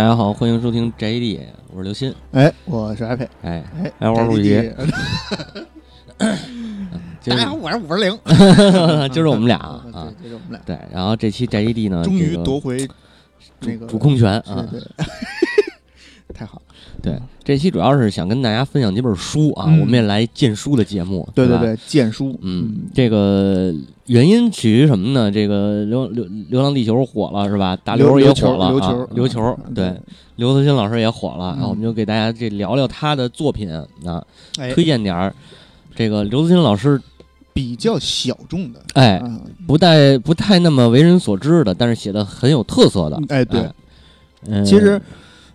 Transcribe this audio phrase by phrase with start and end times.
[0.00, 1.40] 大家好，欢迎收听宅基地，
[1.74, 2.14] 我是刘鑫。
[2.32, 3.28] 哎，我是艾佩。
[3.42, 4.92] 哎，哎，来玩儿录宅音基地。
[7.20, 8.18] 今儿大家好，我是五十零。
[9.12, 12.88] 就是我们俩啊 啊，，对，这是我们俩，对，然后这期宅基地呢，终于这个夺回
[13.58, 14.66] 那个主控权啊。
[16.32, 16.69] 太好了。
[17.02, 21.28] 对，这期主要是想跟大家分享几本书啊，嗯我们也来荐书的节目。
[21.34, 22.38] 对对，对，荐书。
[22.42, 23.74] 嗯，这个
[24.06, 25.30] 原因起于什么呢？
[25.30, 27.76] 这个流流流浪地球火了是吧？
[27.82, 28.72] 大刘也火了啊，
[29.14, 29.94] 琉球，对，，
[30.36, 33.70] 刘慈欣老师也火了，然后我们嗯就给大家这聊聊他的作品
[34.04, 34.24] 啊，
[34.58, 35.34] 哎，推荐点儿。
[35.94, 37.00] 这个刘慈欣老师，
[37.52, 38.80] 比较小众的。
[38.94, 43.20] 哎，啊，不太不太那么为人所知的，但是写的很有特色的。
[43.28, 43.68] 哎，对，
[44.46, 45.00] 嗯，其实。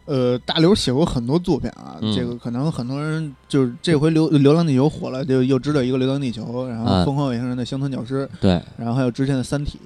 [0.05, 2.15] 呃，大刘写过很多作品啊，嗯。
[2.15, 9.79] 这个可能很多人就是这回流《流浪地球》火了，就又知道一个《流浪地球》，然后啊《疯狂外星人的乡村教师》对，然后还有之前的《三体》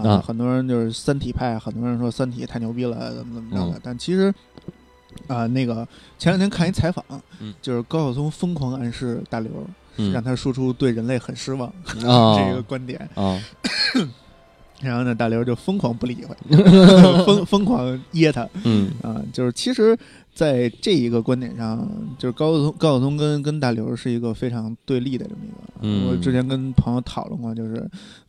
[0.00, 3.78] 啊啊，很多人就是三体派，很多人说《三体》太牛逼了，怎么怎么着的。
[3.78, 3.80] 嗯。
[3.82, 4.32] 但其实
[5.26, 5.86] 啊、那个
[6.18, 7.04] 前两天看一采访，
[7.40, 7.52] 嗯。
[7.60, 9.50] 就是高晓松疯狂暗示大刘，
[9.96, 10.12] 嗯。
[10.12, 11.68] 让他说出对人类很失望、
[12.04, 12.36] 哦。
[12.38, 13.40] 这个观点，哦，
[14.80, 16.34] 然后呢，大刘就疯狂不理会，
[17.26, 19.96] 疯疯狂噎他嗯啊、就是其实。
[20.38, 21.84] 在这一个观点上，
[22.16, 25.56] 就是高晓松，高晓松跟跟大刘是一个非常对立的这么一个。
[25.80, 27.80] 嗯我之前跟朋友讨论过，就是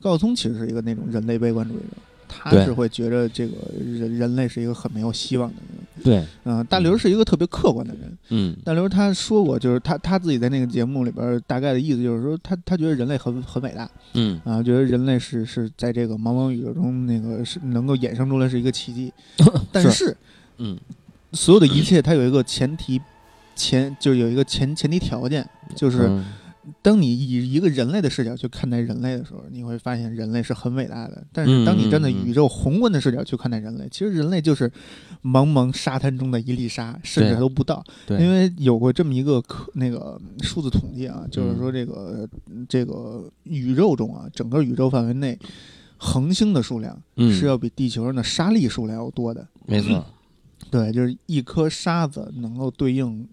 [0.01, 1.97] 高晓松其实是一个那种人类悲观主义者，
[2.29, 6.03] 他是会觉得这个人人类是一个很没有希望的人。
[6.03, 8.17] 对，嗯、大刘是一个特别客观的人。
[8.29, 8.55] 嗯。
[8.63, 14.39] 大刘他说过，就是他他自己在那个节目里边大概的意思就是说，他他觉得人类很很伟大嗯。
[14.45, 19.11] 啊，觉得人类是是在这个茫茫宇宙中那个是能够衍生出来是一个奇迹，
[19.73, 20.15] 但是
[20.59, 20.77] 嗯。
[21.33, 23.01] 所有的一切它有一个前提。
[23.55, 26.23] 前就是有一个前前提条件，就是嗯
[26.81, 31.25] 当你以一个人类的视角去看待人类的时候，你会发现人类是很伟大的。
[31.31, 34.71] 但是当你站在宇宙宏观的视角去看待人类，其实人类就是
[35.23, 37.83] 茫茫沙滩中的一粒沙，甚至还都不到。
[38.05, 42.29] 对，因为有过这么一个科那个数字统计啊，就是嗯说这个
[42.67, 45.37] 这个宇宙中啊，整个宇宙范围内。
[46.01, 50.01] 恒星的数量嗯是要比地球上的沙粒数量要多的，没错，
[50.71, 53.27] 对，就是一颗沙子能够对应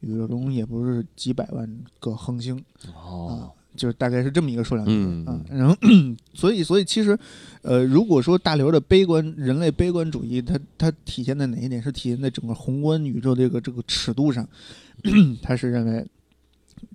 [0.00, 1.68] 宇宙中也不是几百万
[2.00, 2.62] 个恒星，
[2.94, 5.40] 哦，就是大概是这么一个数量级嗯啊。
[5.50, 5.76] 然后，
[6.34, 7.18] 所以，所以其实，
[7.62, 11.82] 呃，如果说大刘的悲观人类悲观主义，它它体现在哪一点？
[11.82, 14.48] 是体现在整个宏观宇宙这个这个尺度上，
[15.42, 16.06] 他是认为。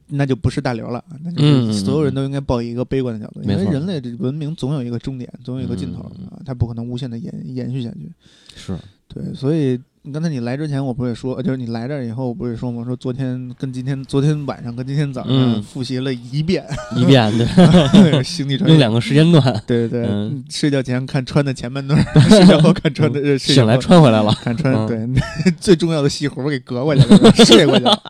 [0.07, 8.11] 那就不是大刘了，那就是所有人都应该抱一个悲观的角度，因为人类的文明总有一个终点，总有一个尽头嗯啊，它不可能无限的延延续下去。
[8.55, 8.77] 是，
[9.13, 9.79] 对，所以
[10.11, 12.83] 刚才你来之前，我不是说，就是你来这儿以后，我不是说吗？
[12.85, 16.65] 说昨天跟今天，昨天晚上跟今天早上嗯复习了一遍
[16.95, 18.73] 一遍对， 星际穿越。
[18.73, 20.07] 用两个时间段，对对
[20.49, 21.97] 睡觉前看穿的前半段，
[22.29, 28.01] 睡觉后看穿的，呃睡醒来穿回来了，看穿，嗯对， 最重要的戏活给隔过去了， 睡过去了。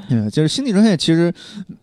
[0.10, 1.32] 嗯，就是《星际穿越》其实，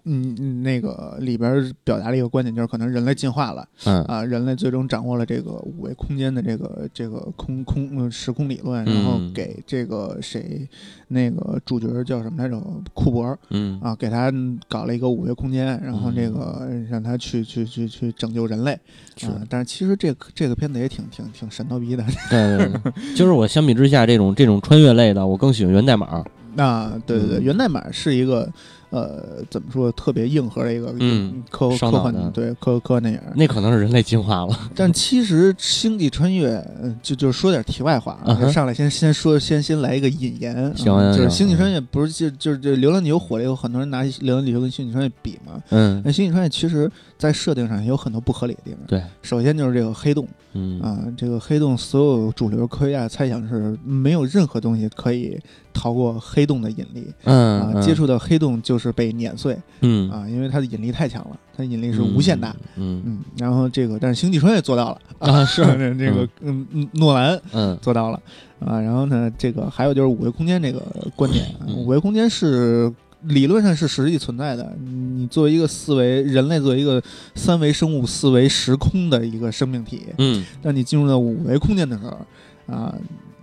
[0.03, 10.67] 嗯，嗯那个里边表达了一个观点，就是可能人类进化了嗯啊，人类最终掌握了这个五维空间的这个这个空空呃时空理论，然后嗯给这个谁
[11.09, 12.56] 那个主角叫什么来着？
[12.94, 14.32] 库珀嗯啊，给他
[14.68, 18.78] 搞了一个五维空间，然后这个让他去去去去拯救人类
[19.18, 19.41] 是啊。
[19.50, 22.03] 但是其实这个这个片子也挺挺挺神叨逼的。
[22.29, 26.23] 对对对，就是我相比之下，这种这种穿越类的，我更喜欢源代码，
[26.57, 27.43] 啊，对对对，嗯。
[27.43, 28.49] 源代码是一个
[28.91, 33.19] 呃，怎么说特别硬核的一个嗯科科幻对科科幻电影。
[33.35, 36.49] 那可能是人类进化了，但其实《星际穿越》
[36.81, 38.17] 呃就就说点题外话
[38.52, 45.61] 上来先先说先先来一个引言就是《星际穿越》不是就就是这《流浪地球》火了以后，很多人拿《流浪地球》跟《星际穿越》比嘛。
[45.72, 46.01] 嗯。
[46.05, 48.79] 那《星际穿越》其实在设定上也有很多不合理的地方。
[48.88, 55.40] 对，首先就是这个黑洞嗯啊，这个黑洞所有主流科学家猜想是没有任何东西可以
[55.73, 57.08] 逃过黑洞的引力。
[57.23, 65.64] 嗯啊，接触到黑洞就是被碾碎嗯啊，因为它的引力太强了，它的引力是无限大。，嗯嗯，然后这个，但是星际穿越做到了啊是
[65.97, 68.22] 这个嗯嗯诺兰嗯做到了
[68.59, 70.82] 啊，然后呢，这个还有就是五维空间这个
[71.16, 71.46] 观点，
[71.76, 72.94] 五维空间是。
[73.27, 74.75] 理论上是实际存在的。
[75.16, 77.01] 你作为一个四维人类，作为一个
[77.33, 82.93] 三维生物、四维时空的一个生命体，嗯当你进入到五维空间的时候，啊，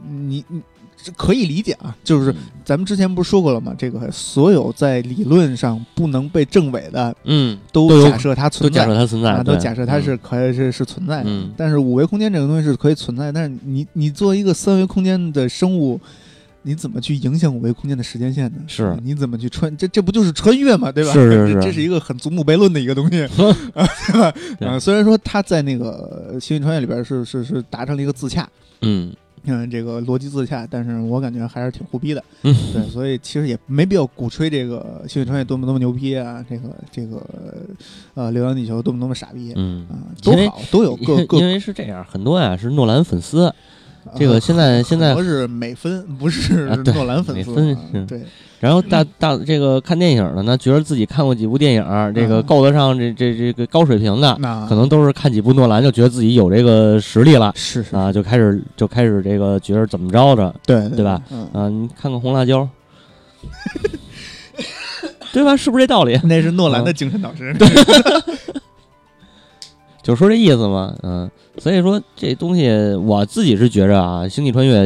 [0.08, 0.60] 你你
[1.02, 2.32] 这可以理解啊，就是
[2.64, 3.74] 咱们之前不是说过了吗？
[3.76, 11.30] 这个所有在理论上不能被证伪的，嗯，都假设它存在，假设它存在，啊，都假设它是可是是存在的。
[11.30, 16.00] 嗯但是五维空间这个东西是可以存在，但是你你作为一个三维空间的生物。
[16.62, 18.58] 你怎么去影响五维空间的时间线呢？
[18.66, 19.74] 是你怎么去穿？
[19.76, 20.90] 这这不就是穿越嘛？
[20.92, 21.12] 对吧？
[21.12, 23.22] 是是 是这这是一个很祖母悖论的一个东西，
[23.74, 23.90] 啊，
[24.58, 24.74] 对吧？
[24.74, 28.48] 啊，虽然说他在那个《星际穿越》里边是是是达成了一个自洽，
[28.82, 29.12] 嗯
[29.44, 32.22] 嗯，这个逻辑自洽，但是我感觉还是挺胡逼的。
[32.42, 37.20] 嗯，对，所以其实也没必要鼓吹这个《星际穿越》多么多么牛逼啊，这个这个
[38.14, 43.54] 呃，《流浪地球》多么多么傻逼嗯，啊，都好，都有各各因为是这样，很多呀是诺兰粉丝，啊
[44.16, 48.20] 这个现在现在我是美分，不是诺兰粉丝美分对，
[48.60, 51.82] 然后大大这个看电影的呢，觉得自己看过几部电影，
[52.14, 61.22] 这个嗯够得上这这这个高水平的，那可能都是看几部诺兰就觉得自己有这个实力了是是，啊，就开始就开始这个觉得怎么着着对对吧？
[61.30, 62.68] 嗯，啊，你看看红辣椒，
[65.32, 65.56] 对吧？
[65.56, 66.20] 是不是这道理？
[66.24, 67.54] 那是诺兰嗯的精神导师。
[70.02, 74.84] 就说这意思嘛，嗯，所以说这东西我自己是觉着啊，《星际穿越》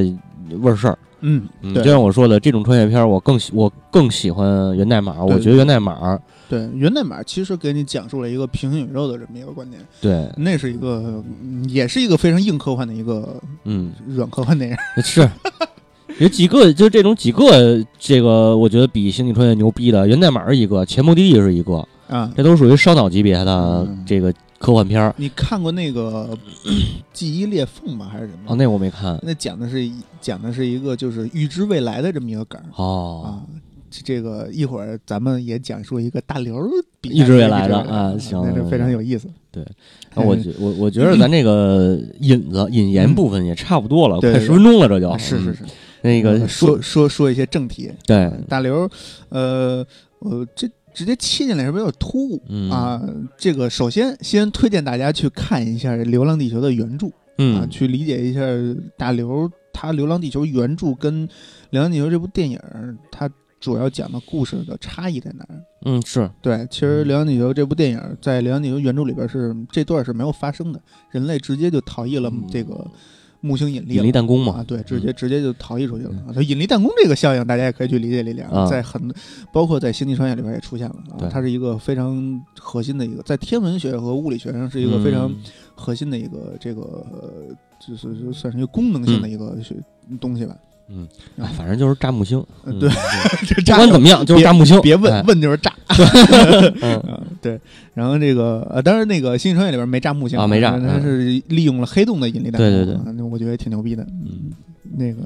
[0.60, 6.18] 味儿事儿，嗯，嗯，就像我说的，这种穿越片儿我更喜我更喜欢源代码，我觉得源代码。
[6.48, 14.76] 对，源代码其实给你讲述了一个平行宇宙的这么一个观点，对，那是一个，嗯也是一个非常硬科幻的一个嗯，软科幻电影。
[15.02, 15.28] 是。
[16.18, 25.14] 有几个，就这种几个，这个我觉得比《星际穿越》牛逼的，源代码是一个，《前目的地》是一个，啊，这都属于烧脑级别的嗯这个科幻片儿。
[25.16, 26.28] 你看过那个
[27.12, 28.08] 《记忆裂缝》吗？
[28.10, 28.38] 还是什么？
[28.46, 29.18] 哦，那我没看。
[29.22, 33.28] 那讲的是一讲的是一个就是预知未来的这么一个梗儿哦，啊。
[33.88, 36.68] 这这个一会儿咱们也讲述一个大刘儿
[37.00, 39.28] 比预知未来的啊行那是非常有意思。
[39.52, 39.64] 对
[40.14, 45.64] 那我觉我我觉得咱这个引子引言部分也差不多了，快十分钟了，这就是是是，
[46.02, 47.90] 那个呃说说说一些正题。
[48.04, 48.90] 对，大刘，
[49.28, 49.86] 呃，
[50.18, 52.70] 我这直接切进来是不是有点突兀、嗯。
[52.70, 53.02] 啊？
[53.36, 58.40] 这个首先先推荐大家去看一下《流浪地球》的原著、啊，嗯去理解一下
[58.96, 61.28] 大刘他《流浪地球》原著跟
[61.68, 62.58] 《流浪地球》这部电影
[63.12, 65.60] 它主要讲的故事的差异在哪儿？
[65.84, 66.30] 嗯是。
[66.40, 72.42] 对，其实《流浪地球》这部电影在《流浪地球》原著里边是这段是没有发生的，人类直接就逃逸了嗯。
[72.50, 72.86] 这个
[73.46, 74.54] 木星引力引力弹弓嘛。
[74.54, 76.10] 啊，对，直接直接就逃逸出去了。
[76.28, 76.32] 啊。
[76.34, 78.66] 就引力弹弓这个效应，大家也可以去理解理解啊。
[78.66, 79.00] 在很
[79.52, 85.36] 包括在《星际穿越》里边也出现了啊，它是一个非常核心的一个，在天文学和物理学上是一个非常嗯。
[85.78, 86.80] 核心的一个这个，
[87.12, 87.54] 呃
[87.86, 89.74] 就是就算是一个功能性的一个学
[90.18, 90.56] 东西吧。
[90.88, 91.06] 嗯，
[91.38, 92.88] 哎反正就是炸木星，对
[93.46, 95.22] 这 不炸管怎么样就是炸木星，别问哎。
[95.26, 95.70] 问就是炸。
[97.40, 97.60] 对，
[97.94, 104.02] 然后这个呃，当然那个《星际穿越》里边没炸木星啊没炸它嗯是利用了黑洞的引力弹弓，对对对我觉得也挺牛逼的。
[104.04, 104.50] 嗯，
[104.96, 105.22] 那个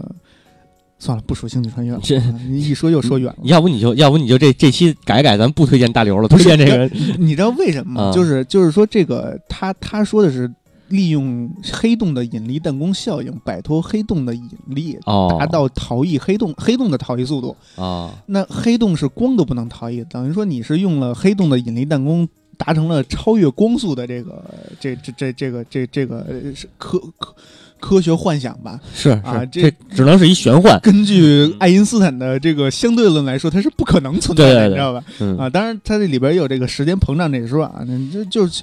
[0.99, 3.39] 算了，不说《星际穿越》了，你一说又说远了。
[3.45, 6.87] 要不你就要不你就这这期改改，咱不推荐大刘了，推荐这个
[7.19, 8.03] 你知道为什么吗？
[8.11, 10.51] 啊就是就是说这个他他说的是
[10.91, 17.57] 利用黑洞的引力弹弓效应，摆脱黑洞的引力，哦达到逃逸黑洞黑洞的逃逸速度。
[17.77, 22.29] 啊那黑洞是光都不能逃逸，等于说你是用了黑洞的引力弹弓，
[22.59, 24.45] 达成了超越光速的这个
[24.79, 27.35] 这这这这个这这个呃是科科
[27.81, 28.79] 科学幻想吧？
[28.95, 35.03] 是啊是，这这只能是一玄幻，根据爱因斯坦的这个相对论来说，它是不可能存在的，对对对你知道吧？
[35.21, 38.63] 嗯啊，当然它这里边有这个时间膨胀这一说啊，那这就是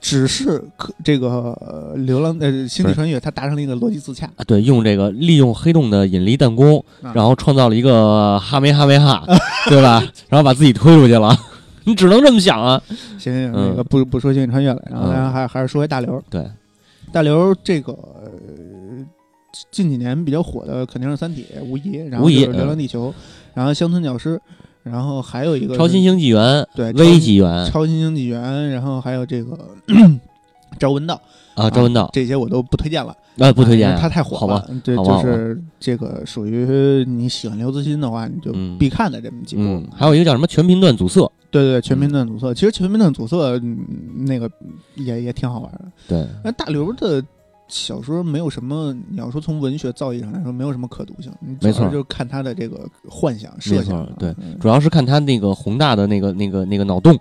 [0.00, 1.28] 只是可这个
[1.60, 9.24] 呃流浪呃星际穿越，它达成了一个逻辑自洽，啊，对，用这个利用黑洞的引力弹弓，啊然后创造了一个哈梅哈梅哈，
[9.68, 10.02] 对吧？
[10.28, 11.36] 然后把自己推出去了，
[11.84, 12.80] 你只能这么想啊。
[13.18, 16.44] 行行行，嗯那个不不说星际穿越了，然后大家还还是说回大刘，对，
[17.12, 17.96] 大刘这个。
[19.52, 23.10] 呃近几年比较火的肯定是《三体》，无疑，然后流浪地球》，
[23.54, 24.36] 然后《乡村教师》，
[24.82, 29.58] 然后还有一个超新星纪元、对微纪元超新星纪元，然后还有这个
[30.78, 31.20] 赵文道
[31.54, 34.70] 啊，赵文道这些我都不推荐了，啊，不推荐因为，他太火好吧了。
[34.82, 39.62] 对，就是这个属于你喜欢刘慈欣的话，你就嗯必看的这么几部。
[39.62, 43.78] 嗯，还有一个叫什么全频段阻塞，对对，全频段阻塞，其实全频段阻塞嗯
[44.26, 44.50] 那个
[44.94, 45.84] 也也挺好玩的。
[46.08, 47.22] 对，那大刘的
[47.68, 51.32] 小说没有什么，你要说从文学造诣上来说，没有什么可读性。
[51.60, 54.12] 没错就是看他的这个幻想设想错。
[54.18, 57.18] 对嗯主要是看他那个宏大的那个那个那个脑洞，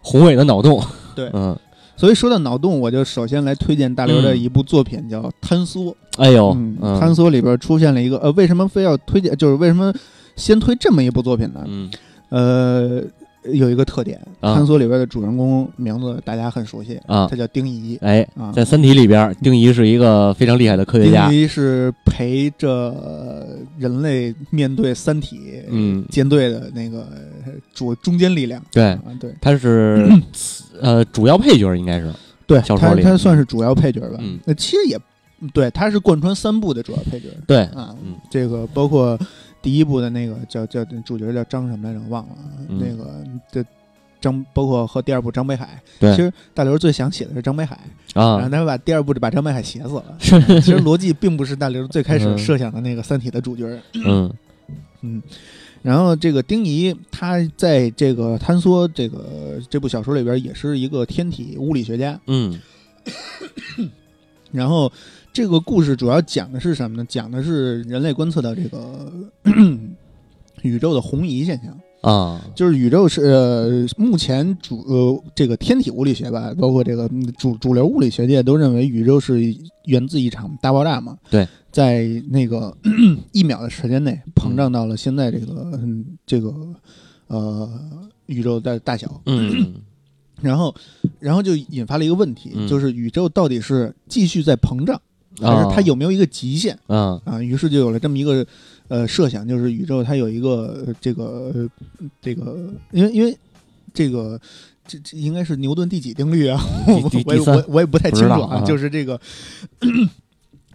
[0.00, 0.82] 宏伟的脑洞。
[1.14, 1.56] 对嗯，
[1.96, 5.84] 所以说到脑洞，我就首先来推荐大刘的一部作品，叫《坍缩》。
[6.16, 9.36] 哎呦，坍缩里边出现了一个呃，为什么非要推荐？
[9.36, 9.92] 就是为什么
[10.36, 11.62] 先推这么一部作品呢？
[11.66, 11.90] 嗯
[12.30, 13.02] 呃，
[13.44, 18.52] 有一个特点，啊坍缩里边的主人公名字大家很熟悉，啊他叫丁仪哎，啊。
[18.52, 21.38] 在《三体》里边，丁仪是一个非常厉害的科学家丁。
[21.38, 27.06] 仪是陪着人类面对三体嗯舰队的那个
[27.72, 28.62] 主中坚力量。
[28.72, 30.06] 对，啊，对他是
[30.80, 32.12] 呃主要配角，应该是。
[32.46, 34.16] 对，小说里他他算是主要配角吧？
[34.18, 34.98] 嗯那其实也
[35.54, 37.28] 对，他是贯穿三部的主要配角。
[37.46, 39.18] 对，啊，嗯这个包括
[39.62, 42.34] 第一部的那个叫叫主角叫张什么来着，忘了
[42.68, 43.64] 那个这
[44.20, 45.80] 张，包括和第二部张北海。
[45.98, 47.76] 对其实大刘最想写的是张北海
[48.14, 50.16] 啊，然后啊，他把第二部就把张北海写死了。
[50.18, 53.80] 是 其实逻辑并不是大刘最开始嗯设想的那个《三体》的主角。
[53.94, 54.32] 嗯
[55.02, 55.22] 嗯，
[55.82, 62.20] 然后这个丁仪他在这个坍缩这个这部小说里边也是一个天体物理学家。
[62.26, 62.60] 嗯
[64.52, 64.92] 然后
[65.32, 67.06] 这个故事主要讲的是什么呢？
[67.08, 69.12] 讲的是人类观测到这个
[70.62, 71.76] 宇宙的红移现象。
[72.02, 79.38] 啊，就是宇宙是呃，目前主呃这个天体物理学吧，包括这个嗯主主流物理学界都认为宇宙是
[79.84, 81.18] 源自一场大爆炸嘛。
[81.28, 82.74] 对，在那个
[83.32, 86.54] 一秒的时间内膨胀到了现在这个嗯这个
[87.26, 87.70] 呃
[88.26, 89.74] 宇宙的大小，嗯
[90.40, 90.74] 然后
[91.18, 94.98] 然后就引发了一个问题，嗯就是宇宙到底是继续在膨胀，
[95.40, 96.78] 还啊，是它有没有一个极限？
[96.86, 98.46] 啊啊，于是就有了这么一个
[98.88, 101.68] 呃设想，就是宇宙它有一个呃这个呃
[102.20, 102.56] 这个，
[102.92, 103.36] 因为因为
[103.92, 104.40] 这个
[104.86, 106.60] 这这应该是牛顿第几定律啊？
[107.24, 109.20] 我也我我也不太清楚啊就是这个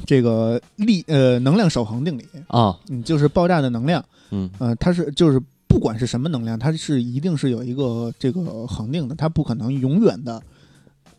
[0.05, 10.41] 这个力呃能量守恒定理，啊，嗯，就是爆炸的能量，嗯呃，它是就是不管是什么能量，它是一定是有一个这个恒定的，它不可能永远的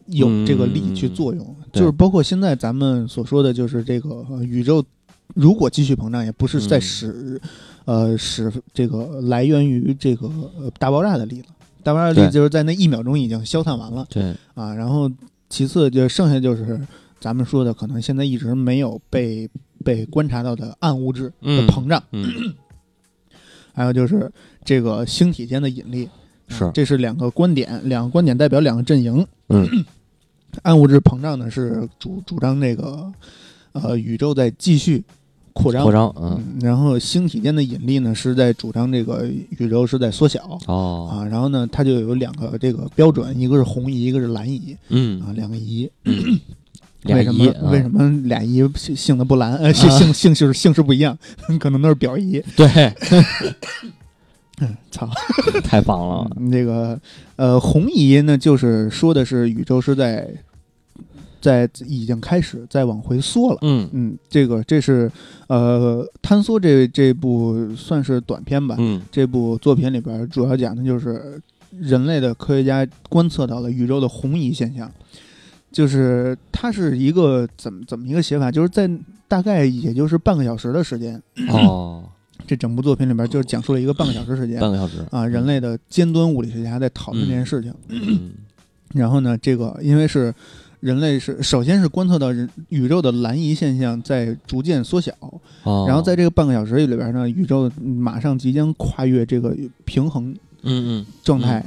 [0.09, 1.45] 有这个力去作用。
[1.47, 4.83] 嗯就是包括现在咱们所说的，就是这个、呃宇宙
[5.35, 7.41] 如果继续膨胀，也不是在嗯使、
[7.85, 10.27] 呃使这个来源于这个
[10.59, 11.49] 呃大爆炸的力了。
[11.83, 15.11] 大爆炸的力就是在那一秒钟已经消散完了对，啊，然后
[15.51, 16.81] 其次就剩下就是
[17.21, 19.47] 咱们说的，可能现在一直没有被
[19.85, 22.03] 被观察到的暗物质的嗯膨胀。
[22.13, 22.55] 嗯
[23.75, 24.33] 还有就是
[24.65, 26.11] 这个星体间的引力，啊
[26.49, 26.71] 是。
[26.75, 29.27] 这是两个观点，两个观点代表两个阵营。
[29.49, 29.67] 嗯。
[30.63, 33.13] 暗物质膨胀呢是主主张这个
[33.73, 35.05] 呃宇宙在继续
[35.53, 36.43] 扩张，扩张，嗯。
[36.55, 39.27] 嗯，然后星体间的引力呢是在主张这个
[39.59, 40.59] 宇宙是在缩小。
[40.67, 44.77] 哦，啊，然后呢，它就有两个这个标准，一个是红移，一个是蓝移。
[44.89, 45.21] 嗯。
[45.21, 45.91] 啊，两个移。
[46.05, 46.41] 嗯，
[47.05, 48.67] 为什一么为什么俩移？
[48.77, 49.57] 姓姓的不蓝？
[49.59, 51.17] 呃，姓姓姓氏姓氏不一样，
[51.61, 52.43] 可能都是表姨。
[52.57, 52.67] 对，
[54.91, 55.09] 操，
[55.63, 56.99] 太棒了，那个
[57.37, 60.29] 呃，红移呢，就是说的是宇宙是在
[61.41, 63.59] 在已经开始在往回缩了。
[63.63, 63.89] 嗯。
[63.93, 65.11] 嗯，这个这是
[65.49, 68.75] 呃，坍缩这这部算是短片吧。
[68.79, 69.03] 嗯。
[69.13, 74.91] 这部作品里边主要讲的就是人类的科学家观测到了宇宙的红移现象，
[75.71, 78.91] 就是它是一个怎么怎么一个写法，就是在
[79.29, 81.21] 大概也就是半个小时的时间，
[81.51, 82.05] 哦，
[82.47, 87.73] 这整部作品里边就是讲述了一个半个小时时间半个小时啊，人类的尖端物理学家在讨论这件事情。
[87.89, 88.31] 嗯。
[88.95, 90.33] 然后呢，这个因为是
[90.81, 95.13] 人类是首先是观测到人宇宙的蓝移现象在逐渐缩小，
[95.65, 101.07] 哦，然后在这个半个小时里边呢，宇宙马上即将跨越这个平衡嗯嗯。
[101.25, 101.65] 状态，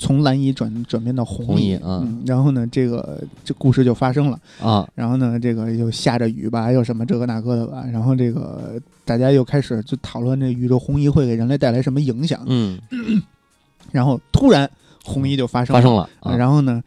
[0.00, 2.00] 从蓝移转转变到红移红移啊。
[2.02, 4.40] 嗯，然后呢，这个这故事就发生了。
[4.60, 4.88] 啊。
[4.94, 12.42] 然后呢，这个又下着雨吧，又什么这个那个的吧，然后这个大家又开始就讨论这宇宙红移会给人类带来什么影响。
[12.46, 12.80] 嗯。
[13.92, 14.70] 然后突然
[15.04, 16.82] 红移就发生了，发生了啊，然后呢，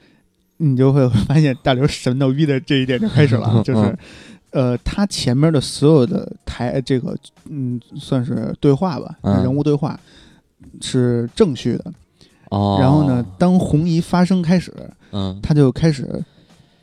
[0.57, 3.97] 你就会发现大刘神逗逼的这一点就开始了，嗯 就是，
[4.51, 7.15] 呃，他前面的所有的台这个
[7.49, 9.43] 嗯，算是对话吧，嗯。
[9.43, 9.99] 人物对话
[10.81, 11.93] 是正序的。
[12.53, 14.71] 哦，然后呢，当红移发生开始，
[15.11, 15.39] 嗯。
[15.41, 16.23] 他就开始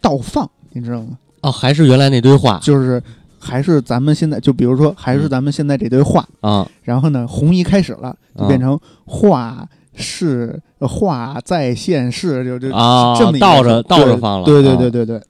[0.01, 1.19] 倒放，你知道吗？
[1.43, 2.59] 哦，还是原来那堆话。
[2.63, 3.03] 就是
[3.39, 15.23] 还是咱们现在，就比如说，还是咱们现在这堆话，啊然后呢，红移开始了，就啊变成话是呃话在现世，就就啊这么倒着倒着放了对对啊对对对，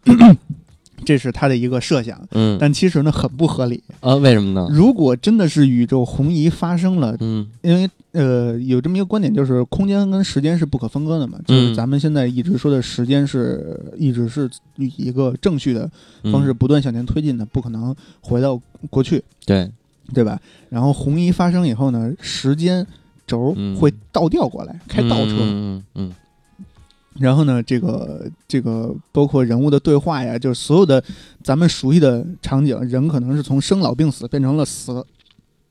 [1.05, 3.83] 这是他的一个设想，嗯但其实呢很不合理。
[4.01, 4.69] 啊为什么呢？
[4.71, 15.91] 如果真的是宇宙红移发生了，嗯因为呃有这么一个观点，就是空间跟时间是不可分割的嘛，就是嗯咱们现在一直说的时间是一直是以一个正序的
[16.33, 19.71] 方式嗯不断向前推进的，不可能回到过去，对
[20.13, 20.41] 对吧？
[20.69, 22.87] 然后红移发生以后呢，时间
[23.27, 25.37] 轴嗯会倒掉过来，开倒车。
[25.41, 26.13] 嗯嗯
[27.21, 31.03] 然后呢，这个这个包括人物的对话呀，就是所有的
[31.45, 35.05] 咱们熟悉的场景，人可能是从生老病死变成了死、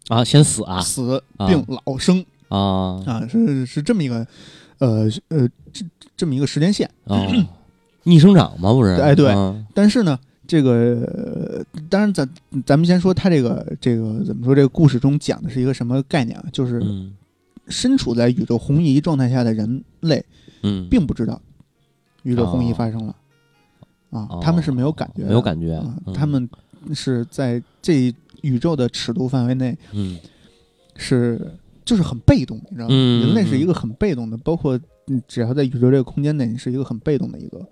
[0.09, 4.25] 啊先死啊死啊病老生啊啊，是是这么一个
[4.77, 6.89] 呃呃这这么一个时间线。
[7.05, 7.27] 哦，
[8.03, 8.91] 逆生长嘛不是？
[9.01, 12.29] 哎对嗯但是呢，这个呃当然咱
[12.65, 16.45] 咱们先说他这个这个怎么说，这个故事中讲的是一个什么概念啊？
[16.51, 17.13] 就是嗯
[17.67, 20.23] 身处在宇宙红移状态下的人类，嗯，
[20.89, 21.41] 并不知道
[22.23, 23.15] 宇宙红移哦发生了。
[24.11, 26.49] 啊哦，他们是没有感觉的，没有感觉啊，嗯他们
[26.95, 28.11] 是在这
[28.41, 30.17] 宇宙的尺度范围内嗯
[30.95, 31.39] 是
[31.85, 32.89] 就是很被动，你知道吗？
[32.91, 37.63] 嗯人类是一个很被动的，包括嗯只要在宇宙这个空间内，你是一个很被动的一个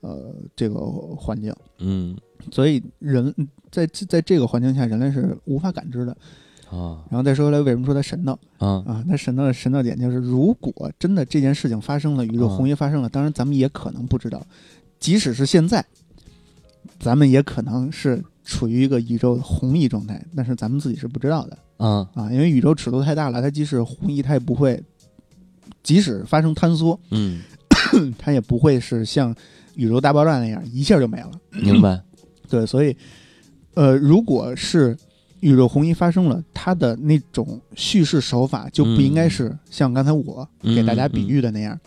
[0.00, 0.80] 呃这个
[1.16, 1.54] 环境。
[1.78, 2.16] 嗯
[2.50, 3.32] 所以人
[3.70, 6.16] 在在这个环境下，人类是无法感知的。
[6.76, 7.04] 啊。
[7.10, 8.38] 然后再说回来，为什么说它神道？
[8.58, 8.82] 啊。
[8.86, 9.04] 啊？
[9.08, 12.56] 它神道的神道点就是，如果真的这件事情发生了，宇宙啊。
[12.56, 14.46] 红移发生了，当然咱们也可能不知道，
[15.00, 15.84] 即使是现在，
[16.98, 21.58] 咱们也可能是处于一个宇宙红移状态，但是咱们自己是不知道的。
[21.78, 22.08] 啊。
[22.14, 24.82] 啊，因为宇宙尺度太大了，它即使红移，它也不会，
[25.82, 27.40] 即使发生坍缩，嗯，
[28.18, 29.34] 它也不会是像
[29.74, 31.30] 宇宙大爆炸那样一下就没了。
[31.50, 32.00] 明白。
[32.48, 32.96] 对，所以，
[33.74, 34.96] 呃，如果是
[35.46, 41.78] 宇宙红衣发生了，它的那种叙事手法就不应该是像刚才我给大家比喻的那样，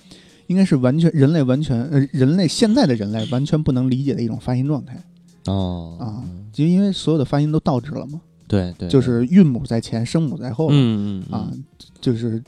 [0.47, 4.97] 应该是完全人类完全呃人类现在的人类完全不能理解的一种发音状态
[5.45, 5.97] 哦。
[5.99, 6.23] 啊，
[6.53, 11.33] 就因为所有的发音都倒置了嘛，对对，就是韵母在前，声母在后嗯嗯。
[11.33, 11.51] 啊，
[11.99, 12.41] 就是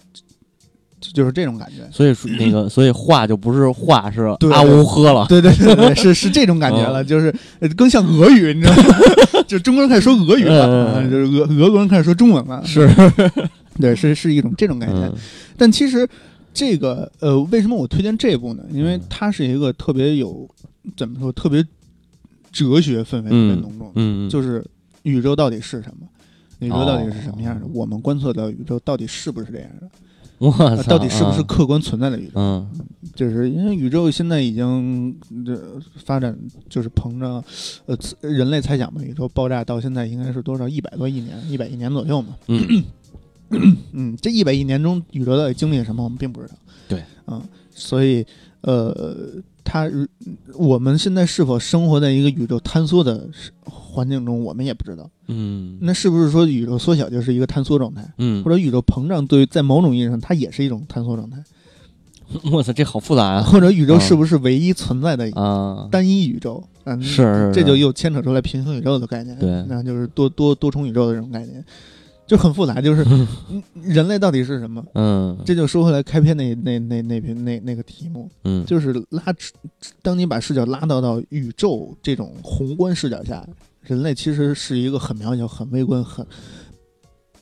[1.02, 1.78] 就就是这种感觉。
[1.92, 5.26] 所以说那个， 所以话就不是话，是对阿乌喝了。
[5.28, 8.96] 对对对对，是是这种感觉了，就是呃更像俄语，你知道吗？
[9.48, 12.90] 就中国人开始说俄语了，就是俄俄国人开始说中文了， 是，
[13.82, 14.96] 对，是是一种这种感觉。
[15.08, 15.14] 嗯
[15.58, 16.08] 但其实
[16.54, 18.64] 这个呃，为什么我推荐这部呢？
[18.72, 20.50] 因为嗯它是一个特别有
[20.98, 21.64] 怎么说，特别
[22.52, 24.66] 哲学氛围特别浓重，嗯，就是
[25.04, 26.08] 宇宙到底是什么？
[26.60, 27.66] 宇宙到底是什么样的？
[27.74, 29.88] 我们观测到宇宙到底是不是这样的？
[30.44, 32.32] 我呃操，到底是不是啊客观存在的宇宙？
[32.36, 32.68] 嗯
[33.14, 35.56] 就是因为宇宙现在已经这
[36.04, 36.36] 发展，
[36.70, 37.44] 就是膨胀，
[37.86, 40.68] 呃，人类猜想嘛，宇宙爆炸到现在应该是多少？
[40.68, 42.36] 一百多亿年，一百亿年左右嘛。
[42.48, 42.84] 嗯
[43.92, 46.54] 嗯，这一百亿年中，宇宙到底经历了什么，我们并不知道。
[46.88, 47.42] 对，嗯，
[47.76, 48.26] 所以，
[48.62, 49.28] 呃，
[49.64, 49.90] 它
[50.54, 53.28] 我们现在是否生活在一个宇宙坍缩的
[53.64, 55.10] 环境中，我们也不知道。
[55.28, 55.78] 嗯。
[55.82, 58.44] 那是不是说宇宙缩小就是一个坍缩状态，嗯。
[58.44, 61.44] 或，者宇宙膨胀对于在某种意义上它也是一种坍缩状态，
[62.52, 63.44] 我操，这好复杂啊。
[63.48, 65.88] 或者宇宙是不是唯一存在的啊！
[65.92, 66.64] 单一宇宙？
[66.86, 67.52] 嗯，是是。
[67.54, 69.64] 这就又牵扯出来平行宇宙的概念，对。
[69.68, 71.64] 那就是多多多重宇宙的这种概念，
[72.32, 72.80] 就很复杂。
[72.80, 73.04] 就是
[73.50, 74.82] 嗯 人类到底是什么？
[74.94, 75.38] 嗯。
[75.46, 79.22] 这就说回来开篇那那那那篇那那个题目，嗯，就是拉，
[80.02, 83.46] 当你把视角拉到到宇宙这种宏观视角下，
[83.82, 86.26] 人类其实是一个很渺小、很微观、很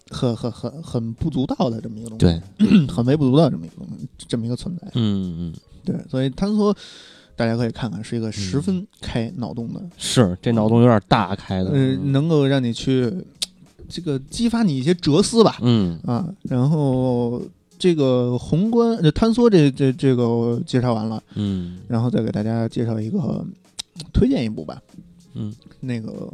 [0.09, 3.75] 很很很很不足道的这么一个东西，对， 很微不足道这么一个
[4.27, 4.87] 这么一个存在。
[4.95, 5.53] 嗯嗯，
[5.85, 6.75] 对，所以坍缩
[7.35, 13.11] 大家可以看看，是一个十分开脑洞的，是这脑洞有点大开的，呃，能够让你去
[13.89, 15.99] 这个激发你一些哲思吧，嗯。
[16.05, 17.41] 啊，然后
[17.77, 21.79] 这个宏观呃坍缩这这这个介绍完了，嗯。
[21.87, 23.45] 然后再给大家介绍一个
[24.13, 24.81] 推荐一部吧，
[25.33, 26.31] 嗯，那个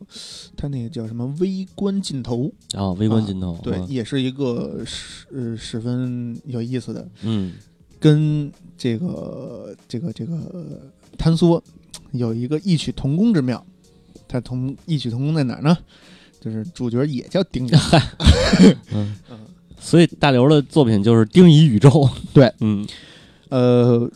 [0.58, 3.88] 他那个叫什么微观尽头，啊，微观尽头，对，嗯。
[3.90, 7.54] 也是一个十呃十分有意思的，嗯。
[7.98, 10.36] 跟这个这个这个
[11.18, 11.64] 坍缩
[12.12, 13.66] 有一个异曲同工之妙。
[14.28, 15.78] 它同异曲同工在哪儿呢？
[16.46, 17.72] 就是主角也叫丁仪，
[18.94, 19.16] 嗯，
[19.80, 22.88] 所以大刘的作品就是丁仪宇宙，对，嗯。
[23.50, 24.08] 呃，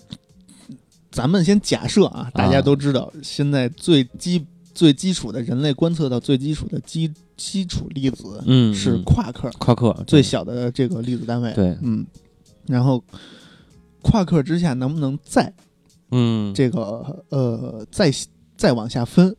[1.12, 9.04] 咱们先假设啊，大家都知道，现在最基最基础的人类观测到最基础的基基础粒子嗯，是嗯。
[9.04, 11.52] 夸克，夸克最小的这个粒子单位。
[11.54, 12.06] 对，嗯，
[12.68, 13.04] 然后
[14.04, 15.52] 夸克之下能不能再
[16.12, 16.54] 嗯。
[16.54, 18.12] 这个呃再
[18.56, 19.36] 再往下分？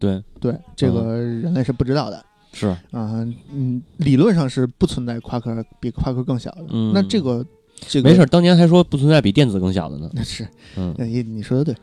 [0.00, 3.24] 对对，这个人类是不知道的是啊。
[3.52, 6.64] 嗯，理论上是不存在夸克比夸克更小的。
[6.70, 7.46] 嗯那这个
[7.86, 11.74] 这个没事，当年还说不存在比电子更小的呢，那是嗯你，你说的对，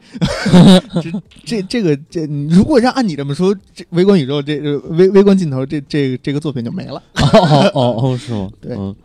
[1.01, 1.11] 这
[1.45, 7.01] 这这个这，如果让按你这么说，这微观宇宙这这微微观尽头这这这个作品就没了。
[7.15, 8.49] 哦哦哦哦，是吗？
[8.59, 8.95] 对嗯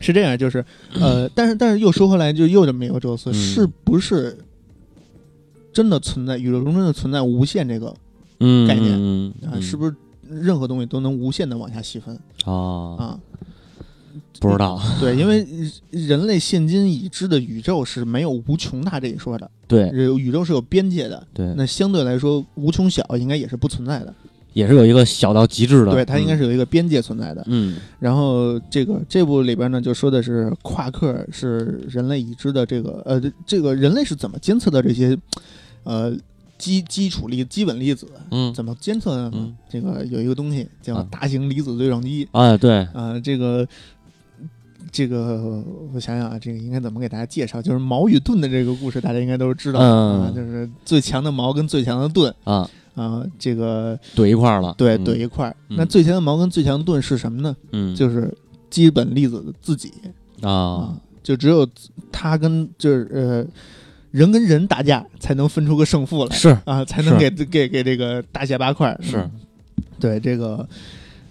[0.00, 4.38] 是这样，就是呃，但是但是又说回来，就又这么一个宙斯，嗯是不是
[5.72, 7.96] 真的存在宇宙中真的存在无限这个嗯
[8.38, 9.60] 概念嗯啊？
[9.60, 9.94] 是不是
[10.28, 12.96] 任何东西都能无限的往下细分是啊？
[12.98, 13.20] 啊？
[14.40, 15.44] 不知道，对，因为
[15.90, 21.26] 人类现今已知的宇宙是没有无穷大这一说的，对宇宙是有边界的。
[21.34, 24.14] 对，那相对来说，无穷小应该也是不存在的。
[24.54, 27.44] 也是有一个小到极致的，对，它应该是有一个边界存在的。
[27.46, 35.16] 嗯然后这个这部里边呢，就说的是夸克是人类已知的这个呃，这个人类是怎么监测的这些
[35.84, 36.12] 呃
[36.58, 39.30] 基基础粒基本粒子，嗯怎么监测呢？
[39.34, 43.66] 嗯这个有一个东西叫啊大型离子对撞机啊对，啊、这个。
[44.90, 47.60] 这个我想想啊，这个应该怎么给大家介绍？
[47.60, 55.54] 就是矛与盾的这个故事，大家应该都是知道的、嗯啊，就是最强的矛跟最强的盾啊啊，这个怼一块儿了，对嗯怼一块儿。
[55.68, 57.54] 嗯那最强的矛跟最强的盾是什么呢？
[57.72, 58.34] 嗯就是
[58.70, 59.92] 基本粒子的自己
[60.40, 61.68] 啊，就只有
[62.10, 63.46] 它跟就是呃
[64.10, 68.96] 人跟人打架才能分出个胜负来，是啊，才能给给给这个大卸八块。
[69.02, 69.28] 是，
[70.00, 70.66] 对这个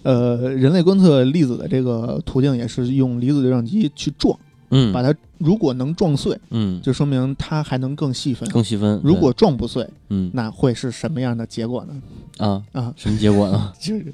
[0.04, 4.38] 呃人类观测粒子的这个途径也是用离子对撞机去撞，
[4.70, 9.00] 嗯，把它如果能撞碎，嗯，就说明它还能更细分，更细分。
[9.04, 12.02] 如果撞不碎，嗯，那会是什么样的结果呢？
[12.38, 13.74] 啊啊，什么结果呢？
[13.82, 14.14] 就是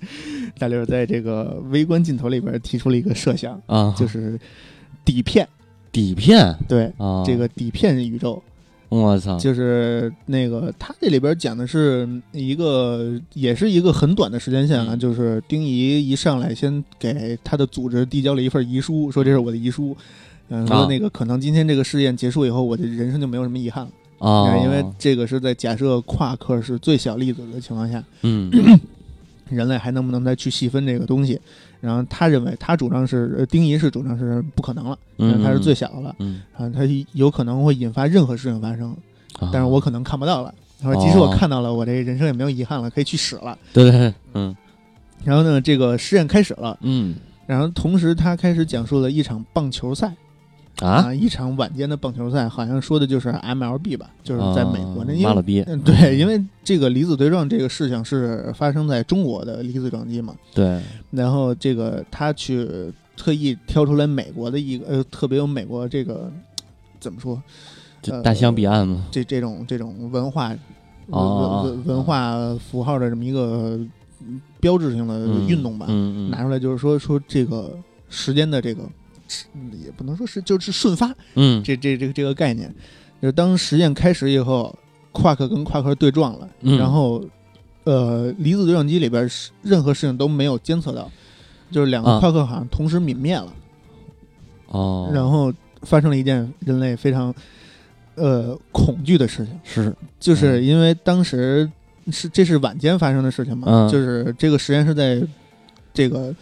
[0.57, 4.39] 大刘在这个微观镜头里边提出了一个设想啊，就是
[5.03, 5.45] 底片，
[5.91, 8.41] 底片，对啊，这个底片宇宙，
[9.01, 19.95] 我操，就是那个他这里边讲的是一个，也是一个很短的时间线啊，嗯就是丁仪一上来先给他的组织递交了一份遗书，说这是我的遗书，
[20.49, 23.91] 嗯，说啊那个可能今天这个试验结束以后，我的人生就没有什么遗憾了。
[24.19, 28.49] 啊，因为这个是在假设夸克是最小粒子的情况下，嗯
[29.49, 31.39] 人类还能不能再去细分这个东西？
[31.83, 36.79] 然后他认为，他主张是，呃丁仪是主张是不可能了，因为他，是最小的了，嗯，啊，他
[37.11, 38.95] 有可能会引发任何事情发生，
[39.37, 39.49] 啊。
[39.51, 40.55] 但是我可能看不到了。
[40.81, 43.57] 他说，即使我哦看到了，我这人生也没有遗憾了，可以去死了。
[43.73, 44.55] 对对对，嗯。
[45.25, 47.15] 然后呢，这个实验开始了，嗯。
[47.45, 50.13] 然后同时他开始讲述了一场棒球赛
[50.79, 60.81] 啊，一场晚间的棒球赛，好像说的就是 MLB 吧，就是在美国那，啊因为妈了逼，嗯，对，因为这个离子对撞这个事情是发生在中国的离子撞击嘛，对，
[61.11, 66.31] 然后这个他去特意挑出来美国的一个呃特别有美国这个
[66.99, 67.41] 怎么说
[68.01, 70.59] 就大西洋彼岸嘛，这这种这种文化文
[71.09, 73.79] 哦文文化符号的这么一个
[74.25, 77.77] 嗯标志性的嗯运动吧，嗯嗯，拿出来就是说说这个
[78.09, 78.89] 时间的这个嗯
[79.83, 81.61] 也不能说是就是瞬发嗯。
[81.63, 82.73] 这这这个这个概念，
[83.21, 84.77] 就是当实验开始以后，
[85.11, 86.77] 夸克跟夸克对撞了，嗯。
[86.77, 87.23] 然后
[87.83, 91.11] 呃离子对撞机里边是任何事情都没有监测到，
[91.71, 92.19] 就是两个啊。
[92.19, 93.53] 夸克好像同时泯灭了，
[94.67, 97.33] 哦，然后发生了一件人类非常
[98.15, 99.95] 呃恐惧的事情，是。
[100.19, 101.69] 就是因为当时
[102.11, 103.89] 是这是晚间发生的事情嘛，嗯。
[103.89, 105.21] 就是这个实验是在
[105.93, 106.33] 这个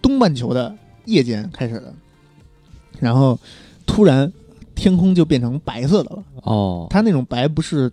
[0.00, 0.74] 东半球的
[1.06, 1.94] 夜间开始的，
[3.02, 3.36] 然后
[3.84, 4.32] 突然
[4.76, 6.22] 天空就变成白色的了。
[6.44, 7.90] 哦，它那种白不是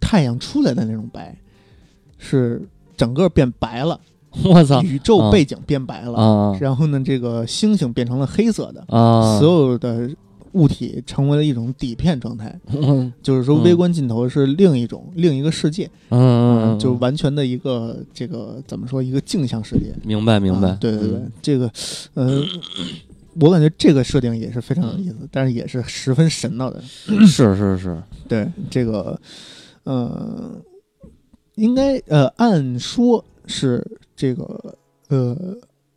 [0.00, 1.36] 太阳出来的那种白，
[2.16, 2.62] 是
[2.96, 4.00] 整个变白了，
[4.44, 4.80] 我操。
[4.82, 6.58] 宇宙背景变白了，啊。
[6.58, 10.08] 然后呢，这个星星变成了黑色的，啊，所有的
[10.52, 19.94] 物体成为了一种底片状态，嗯 就是说嗯微观镜头是另一种、另一个世界，嗯嗯，就完全的一个这个怎么说一个镜像世界。
[20.02, 20.70] 明白明白。
[20.70, 21.32] 啊，对对对，嗯。
[21.42, 21.70] 这个
[22.14, 22.42] 呃。
[23.40, 26.80] 我感觉这个设定也是非常有意思，但是也是十分神叨的。
[26.82, 29.20] 是是是，对这个，
[29.84, 30.52] 呃，
[31.56, 34.76] 应该呃，按说是这个
[35.08, 35.36] 呃，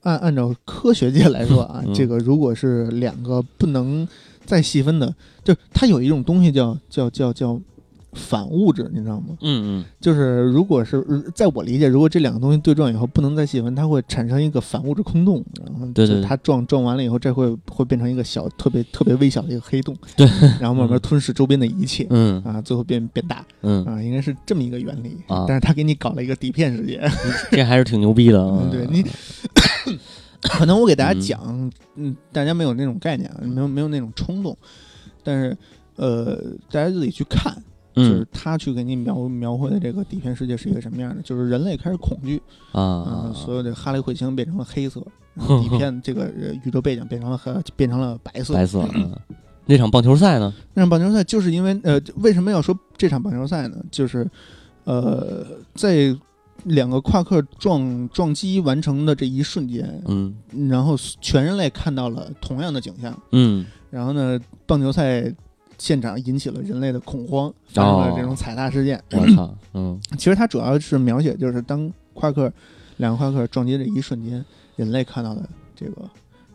[0.02, 1.93] 按按照科学界来说啊，嗯。
[1.93, 4.08] 这个如果是两个不能
[4.45, 7.60] 再细分的，就它有一种东西叫叫叫叫
[8.13, 9.38] 反物质，你知道吗？
[9.41, 9.86] 嗯嗯。
[10.00, 20.28] 就是如果是呃在我理解，如果这两个东西对撞以后不能再细分，它会产生一个反物质空洞，然后对对它撞撞完了以后，这会会变成一个小特别特别微小的一个黑洞， 对，
[20.60, 22.08] 然后慢慢吞噬周边的一切。
[22.10, 22.41] 嗯。
[22.43, 25.45] 啊，最后变变大嗯，啊，应该是这么一个原理啊。
[25.48, 27.02] 但是他给你搞了一个底片世界，
[27.52, 28.60] 这还是挺牛逼的 啊。
[28.63, 29.04] 嗯，对你
[30.41, 34.58] 可能我给大家讲，嗯，大家没有那种概念，啊，没有没有那种冲动，
[35.22, 35.56] 但是
[35.98, 36.36] 呃，
[36.72, 37.54] 大家自己去看，
[37.95, 45.02] 就是嗯他去给你描描绘的这个底片世界是一个什么样的，就是人类开始恐惧啊啊，所有的哈雷彗星变成了黑色，
[45.34, 49.12] 然后 底片这个呃宇宙背景变成了黑，变成了白色，白色，嗯。
[49.65, 50.52] 那场棒球赛呢？
[50.73, 53.78] 那场棒球赛就是因为呃，为什么要说这场棒球赛呢？
[53.91, 54.28] 就是
[54.84, 56.15] 呃，在
[56.63, 60.36] 两个夸克撞撞击完成的这一瞬间，嗯。
[60.69, 63.63] 然后全人类看到了同样的景象，嗯。
[63.91, 65.32] 然后呢，棒球赛
[65.80, 69.02] 现场引起了人类的恐慌，发生了这种踩踏事件。
[69.12, 72.52] 我操，嗯 其实它主要是描写就是当夸克
[72.98, 76.08] 两个夸克撞击的一瞬间，人类看到的这个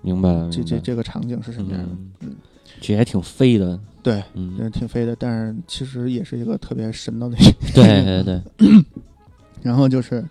[0.02, 1.88] 明白这这这个场景是什么样的？
[1.88, 2.36] 嗯嗯，
[2.80, 7.50] 这还挺飞的，对，嗯，挺飞的，但是其实也是一个特别神叨的那。
[7.74, 8.68] 对对对，
[9.62, 10.22] 然后就是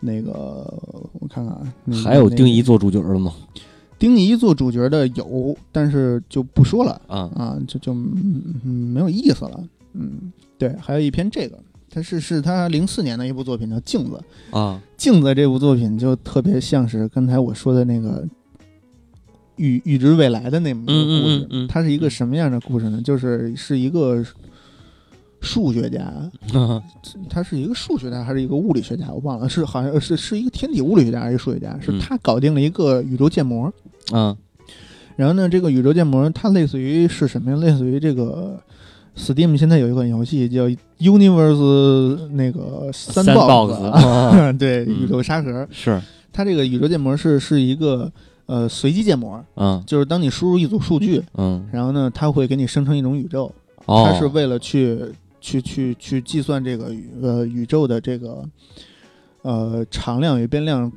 [0.00, 0.32] 那个
[1.20, 3.34] 我看看啊，那个还有丁仪做主角的吗？
[4.04, 9.64] 丁仪做主角的有，但是就不说了啊啊，就就没有意思了。
[9.94, 14.22] 嗯，对，还有一篇这个，他是是他零四年的一部作品叫《镜子》，
[14.58, 18.28] 啊《镜子》这部作品就特别像是刚才我说的那个。
[19.56, 23.00] 预预知未来的那么一个故事，它是一个什么样的故事呢？
[23.00, 24.20] 就是是一个
[25.44, 26.00] 数学家，
[26.58, 26.82] 啊
[27.30, 31.98] 他是一个数学家还是一个物理学家，我忘了，是好像是是一个天体物理学家还是一个数学家，是嗯。
[32.00, 33.72] 他搞定了一个宇宙建模。
[34.10, 34.36] 啊
[35.16, 37.56] 然后呢，这个宇宙建模它类似于是什么呀？
[37.58, 38.58] 类似于这个
[39.16, 40.64] Steam 现在有一款游戏叫
[40.98, 45.02] Universe 那个 Sandbox， 啊，对，嗯。
[45.02, 45.68] 宇宙沙盒。
[45.70, 46.00] 是。
[46.32, 48.10] 它这个宇宙建模是是一个
[48.46, 49.80] 呃随机建模，嗯。
[49.86, 51.64] 就是当你输入一组数据，嗯。
[51.70, 53.52] 然后呢，它会给你生成一种宇宙，
[53.86, 54.98] 哦，它是为了去
[55.44, 58.42] 去去去计算这个宇呃宇宙的这个
[59.42, 60.90] 呃常量与变量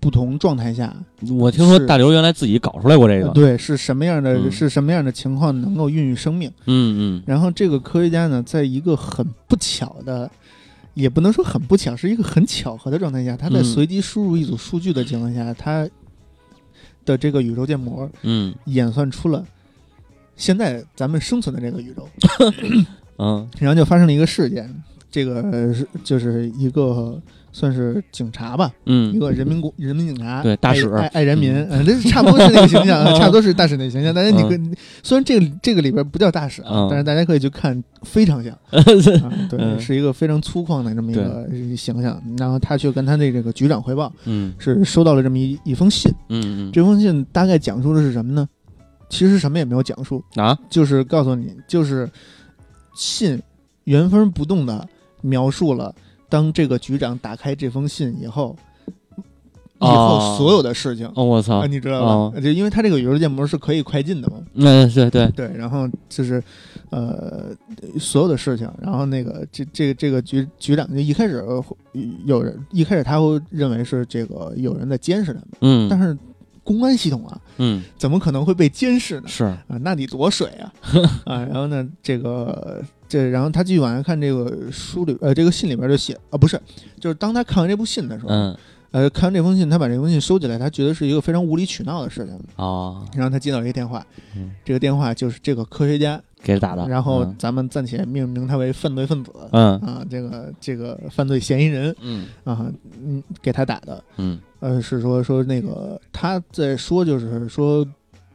[0.00, 0.96] 不同状态下，
[1.38, 6.50] 我听说大刘原来自己搞出来过这个，呃对是什么样的、嗯是什么样的情况能够孕育生命。
[6.64, 10.30] 嗯嗯然后这个科学家呢，在一个很不巧的，
[10.94, 15.86] 也不能说很不巧，是一个很巧合的状态下，他在嗯随机输入一组数据的情况下，他
[17.04, 19.44] 的这个宇宙建模嗯演算出了
[20.36, 22.08] 现在咱们生存的这个宇宙。
[23.18, 24.68] 嗯然后就发生了一个事件，
[25.10, 34.14] 这个呃是就是一个算是警察吧，嗯一嗯个人民公人民警察，对大使爱爱爱人民，嗯，这差不多是那个形象， 差不多是大使那个形象。
[34.14, 38.52] 但是你嗯跟虽然这个这个里边不叫大使啊嗯，但是大家可以去看，非常像。
[38.70, 42.22] 啊，对，嗯是一个非常粗犷的这么一个形象。
[42.36, 46.12] 然后他去跟他的这个局长汇报，嗯是收到了这么一一封信。
[46.28, 48.46] 嗯这封信大概讲述的是什么呢？
[49.08, 52.06] 其实什么也没有讲述，嗯啊就是告诉你，就是
[52.98, 53.40] 信
[53.84, 54.86] 原封不动的
[55.22, 55.94] 描述了
[56.28, 58.56] 当这个局长打开这封信以后，
[58.86, 59.22] 以
[59.78, 61.08] 哦后所有的事情。
[61.14, 61.58] 哦我操。
[61.58, 62.06] 啊，你知道吧？
[62.08, 62.34] 哦？
[62.42, 65.28] 就因为它这个宇宙建模是可以快进的嘛，嗯对对。
[65.28, 66.42] 对，然后就是，
[66.90, 67.54] 呃，
[68.00, 71.64] 所有的事情，然后那个这这个这个局局长就一开始呃
[72.26, 75.88] 有人一开始他会认为是这个有人在监视他们，嗯。
[75.88, 76.18] 但是
[76.68, 79.26] 公安系统啊，嗯怎么可能会被监视呢？
[79.26, 80.72] 是啊，那得多水啊！
[81.24, 86.60] 啊，然后呢，这个这，然后他继续往下看这个书里，呃，这个信里边就写啊，不是，
[87.00, 88.54] 就是当他看完这部信的时候，嗯
[88.90, 92.38] 呃，看完这封信，他把这封信收起来，他觉得是一个非常无理取闹的事情。
[92.56, 97.34] 哦然后他接到一个电话，嗯这个电话就是这个科学家，给他打的，然后嗯。
[97.38, 99.32] 咱们暂且命名他为犯罪分子。
[99.52, 99.78] 嗯。
[99.80, 102.26] 啊，这个这个犯罪嫌疑人嗯。
[102.44, 102.70] 啊，
[103.04, 104.38] 嗯，给他打的，嗯。
[104.60, 107.86] 呃，是说说那个他在说，就是说，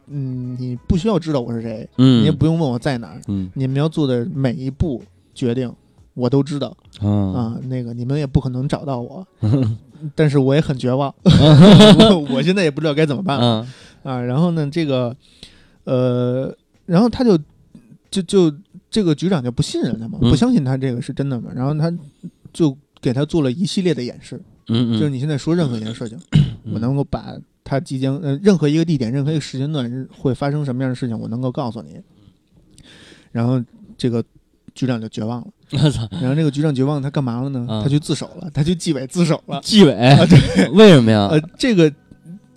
[0.07, 2.21] 嗯，你不需要知道我是谁，嗯。
[2.21, 3.49] 你也不用问我在哪儿，嗯。
[3.53, 5.01] 你们要做的每一步
[5.33, 5.71] 决定，
[6.13, 7.57] 我都知道嗯啊。
[7.67, 9.25] 那个你们也不可能找到我，
[10.15, 13.65] 但是我也很绝望， 我我现在也不知道该怎么办啊。
[14.21, 15.15] 然后呢，这个
[15.85, 16.53] 呃，
[16.85, 17.37] 然后他就
[18.13, 18.53] 就就
[18.91, 20.29] 这个局长就不信任他嘛，嗯。
[20.29, 21.91] 不相信他这个是真的嘛，然后他
[22.53, 26.19] 就给他做了一系列的演示，嗯就是你现在说任何一件事情，
[26.71, 31.99] 我能够把他即将呃任何一个地点、任何一个时间段会发生什么样的事情，我能够告诉你。
[33.31, 33.59] 然后
[33.97, 34.23] 这个
[34.75, 35.47] 局长就绝望了，
[35.83, 36.07] 我操。
[36.11, 37.65] 然后这个局长绝望，他干嘛了呢？
[37.67, 37.81] 嗯。
[37.81, 39.59] 他去自首了，他去纪委自首了。
[39.63, 39.91] 纪委。
[39.91, 41.27] 啊，对，为什么呀？
[41.31, 41.91] 呃，这个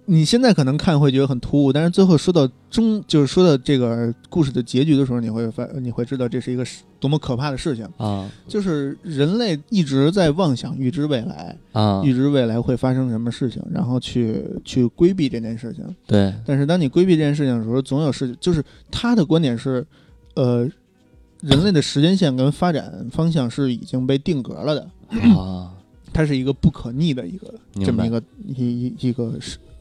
[0.09, 6.64] 你现在可能看会觉得很突兀，但是最后说到中，就是说到这个故事的结局的时候，你会发你会知道这是一个
[7.01, 8.31] 多么可怕的事情，啊。
[8.47, 12.03] 就是人类一直在妄想预知未来，啊。
[12.05, 15.85] 预知未来会发生什么事情，然后去去规避这件事情。
[16.07, 16.33] 对。
[16.47, 19.85] 但是当你规避这件事情的时候，总有事情，就是他的观点是，
[20.35, 20.69] 呃，
[21.40, 24.88] 人类的时间线跟发展方向是已经被定格了的，
[25.37, 25.73] 啊。
[26.12, 27.53] 它是一个不可逆的一个
[27.85, 29.35] 这么一个一一一个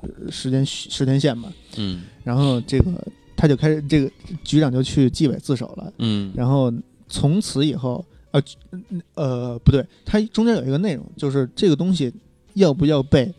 [0.06, 1.52] 时时间时间线吧。
[1.78, 2.91] 嗯然后这个
[3.36, 4.12] 他就开始，这个
[4.44, 6.74] 局长就去纪委自首了，嗯然后
[7.08, 8.41] 从此以后，呃
[9.15, 12.12] 呃不对，它中间有一个内容，就是这个东西
[12.54, 13.34] 要不要被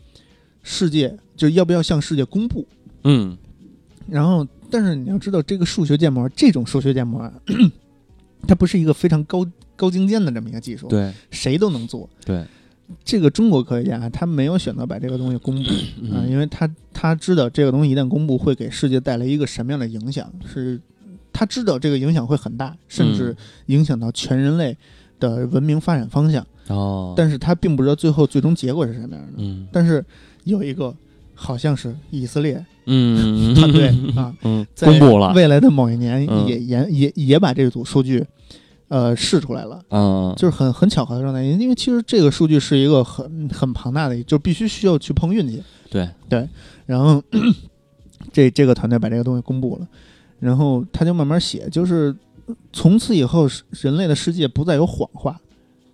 [0.63, 2.67] 世界，就要不要向世界公布。
[3.03, 3.37] 嗯
[4.09, 7.33] 然后，但是你要知道，这个数学建模，这种数学建模啊，
[8.47, 12.09] 它不是一个非常高高精尖的这么一个技术，对谁都能做。
[12.23, 12.45] 对
[13.03, 20.79] 这个中国科学家他没有选择把这个东西公布啊、嗯因为他他知道这个东西一旦公布会给世界带来一个什么样的影响，是
[21.33, 23.35] 他知道这个影响会很大，甚至
[23.67, 24.75] 影响到全人类
[25.19, 27.13] 的文明发展方向，哦。
[27.15, 29.33] 但是他并不知道最后最终结果是什么样的。
[29.37, 29.67] 嗯。
[29.71, 30.03] 但是
[30.45, 30.95] 有一个
[31.35, 33.53] 好像是以色列嗯。
[33.55, 34.65] 团队啊，嗯。
[34.73, 35.33] 在公布了。
[35.33, 36.47] 未来的某一年嗯。
[36.47, 38.25] 也研也也把这组数据，
[38.89, 40.33] 呃试出来了，嗯。
[40.37, 45.63] 就是很很巧合的状态，因为其实这个数据是一个很很庞大的，就必须需要去碰运气。
[45.89, 46.09] 对。
[46.29, 46.47] 对。
[46.85, 47.21] 然后
[48.31, 49.87] 这这个团队把这个东西公布了，
[50.39, 52.15] 然后他就慢慢写，就是
[52.71, 55.39] 从此以后人类的世界不再有谎话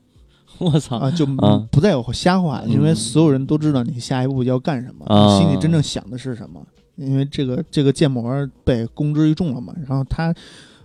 [0.60, 1.68] 我操啊，就啊。
[1.72, 6.62] 不再有瞎话，嗯因为所有人都知道你下一步要干什么，心里真正想的是什么。
[6.96, 10.32] 因为这个这个建模被公之于众了嘛，然后它，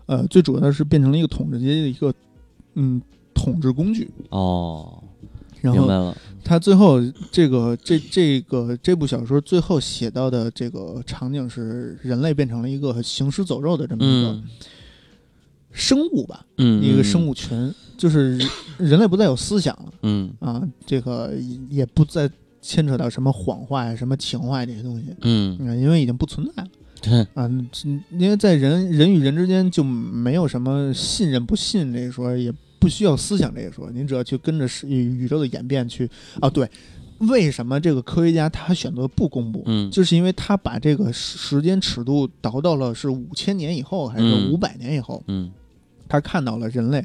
[0.08, 2.12] 呃，最主要的是变成了一个统治阶级的一个
[2.74, 3.00] 嗯
[3.34, 4.10] 统治工具。
[4.30, 5.04] 哦，
[5.60, 6.98] 然后明白了，他最后
[7.30, 14.44] 这个这这个这部小说最后写到的这个场景是人类变成了一个行尸走肉的这么一个嗯
[15.70, 21.34] 生物吧，嗯，一个生物，群，就是人人类不再有思想了嗯啊，这个
[21.68, 22.28] 也不再
[22.62, 26.68] 牵扯到什么谎话呀、什么情话这些东西，嗯，嗯，因为已经不存在了。
[27.00, 27.68] 对， 啊，嗯
[28.12, 36.08] 因为在人人与人之间就没有什么信任不信这一说，也不需要思想这一说，您只要去跟着是宇宇宙的演变去
[36.40, 36.48] 啊。
[36.50, 36.68] 对，
[37.18, 39.62] 为什么这个科学家他选择不公布？
[39.66, 45.50] 嗯就是因为他把这个时时间尺度倒到了是五千年以后还是嗯五百年以后，嗯
[46.08, 47.04] 他看到了人类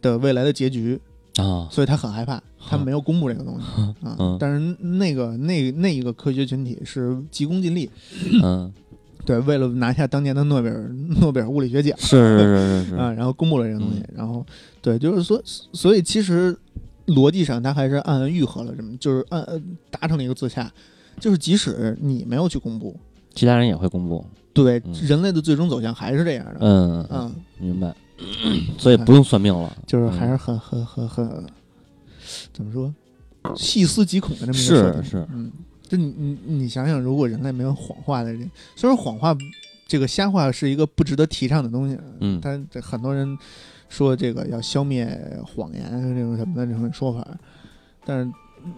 [0.00, 1.00] 的未来的结局，
[1.36, 4.06] 啊，所以他很害怕，他没有公布这个东西。
[4.06, 4.16] 啊。
[4.18, 7.90] 嗯但是那个那那一个科学群体是急功近利，
[8.42, 8.70] 嗯，
[9.24, 10.88] 对，为了拿下当年的诺贝尔
[11.20, 11.96] 诺贝尔物理学奖。
[11.98, 12.90] 是是是是。
[12.90, 14.14] 是， 啊，然后公布了这个东西，嗯。
[14.16, 14.44] 然后
[14.82, 15.40] 对，就是说，
[15.72, 16.56] 所以其实
[17.06, 20.70] 逻辑上他还是暗暗愈合了这么，就是暗呃达成了一个自洽，
[21.20, 22.94] 就是即使你没有去公布，
[23.34, 24.92] 其他人也会公布，对、嗯。
[25.06, 27.94] 人类的最终走向还是这样的，嗯嗯，明白，
[28.78, 30.38] 所以不用算命了， 就是还是嗯。
[30.38, 31.46] 很很很很
[32.52, 32.94] 怎么说，
[33.56, 35.26] 细思极恐的这么一个是设定是。
[35.32, 35.50] 嗯，
[35.82, 39.36] 就你你你想想，如果人类没有谎话的人，虽然谎话
[39.86, 43.36] 这个瞎话是一个不值得提倡的东西，嗯但这很多人
[43.88, 45.06] 说这个要消灭
[45.44, 45.82] 谎言
[46.14, 47.26] 这种什么的这种说法，
[48.04, 48.32] 但是
[48.64, 48.72] 嗯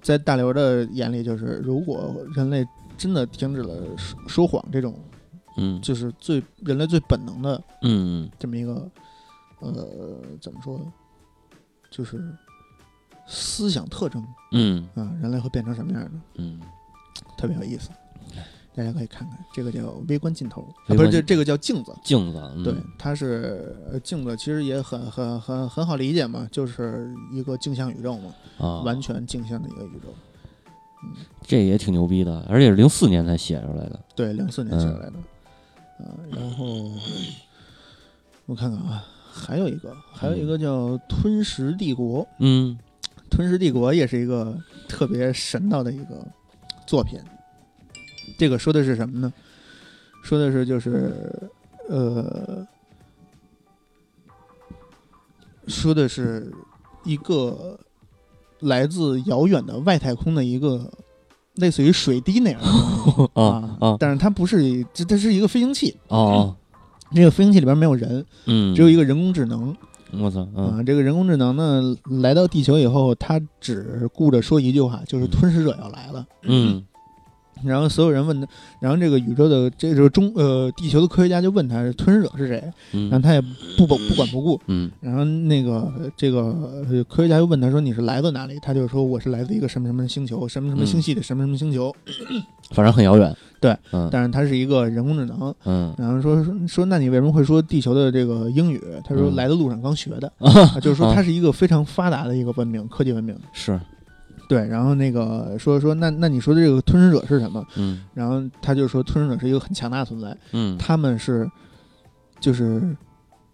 [0.00, 2.64] 在大刘的眼里，就是如果人类
[2.96, 4.94] 真的停止了说说谎这种，
[5.56, 8.90] 嗯就是最人类最本能的嗯这么一个，
[9.60, 10.92] 呃，怎么说呢？
[11.90, 12.20] 就是
[13.26, 16.10] 思想特征嗯啊，人类会变成什么样的？
[16.34, 16.60] 嗯，
[17.38, 17.90] 特别有意思，
[18.74, 30.08] 大家可以看看，这个叫微观镜头啊，不是这这个叫镜子，镜子，嗯对，它是呃镜子，其实也很很很很好理解嘛，就是一个镜像宇宙嘛，啊，完全镜像的一个宇宙。
[31.42, 35.14] 这也挺牛逼的，而且是零四年才写出来的，对，零四年写出来的，
[35.98, 36.90] 啊，然后
[38.46, 42.78] 我看看啊，还有一个，还有一个叫《吞食帝国》，嗯
[43.30, 44.56] 《吞食帝国》也是一个
[44.88, 46.26] 特别神道的一个
[46.86, 47.20] 作品。
[48.38, 49.32] 这个说的是什么呢？
[50.22, 51.50] 说的是就是
[51.88, 52.66] 呃，
[55.66, 56.50] 说的是
[57.04, 57.78] 一个
[58.60, 60.90] 来自遥远的外太空的一个
[61.56, 62.66] 类似于水滴那样的。
[62.66, 63.96] 东 西啊啊。
[63.98, 65.94] 但是它不是，这它是一个飞行器。
[66.08, 66.54] 哦，
[67.14, 69.74] 这个飞行器里边没有人，嗯，只有一个人工智能。
[70.12, 70.78] 我操，嗯。
[70.78, 76.26] 啊，这个人工智能呢，来到地球以后，它只顾着说一句话，就是吞噬者要来了。
[76.42, 76.82] 嗯
[77.62, 78.46] 然后所有人问他，
[78.80, 82.60] 然后这个宇宙的这个中呃地球的科学家就问他吞噬者是谁，
[82.92, 83.40] 然后嗯他也
[83.76, 84.60] 不不不管不顾。
[84.66, 86.40] 嗯然后那个呃这个
[86.90, 88.58] 呃科学家又问他说你是来自哪里？
[88.60, 91.94] 他就说我是来自一个什么什么星球，什么什么星系的什么什么星球。
[92.70, 95.54] 反正很遥远，对，嗯但是他是一个人工智能。
[95.64, 98.80] 嗯然后说说说那你为什么会说地球的这个英语？
[99.04, 100.32] 他说嗯来的路上刚学的，
[100.80, 103.36] 就是说它是一个非常发达的一个文明，科技文明。
[103.52, 103.78] 是，
[104.54, 107.64] 对，然后那个说说那那你说的这个吞噬者是什么？
[107.76, 111.50] 嗯然后他就说吞噬者是一个很强大的存在，嗯他们是
[112.38, 112.96] 就是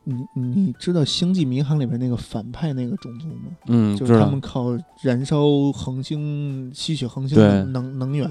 [0.05, 3.51] 你你知道《星际迷航》里边那个反派那个种族吗？
[3.69, 5.43] 嗯，就是他们，靠燃烧
[5.73, 8.29] 恒星、吸取恒星的能能源，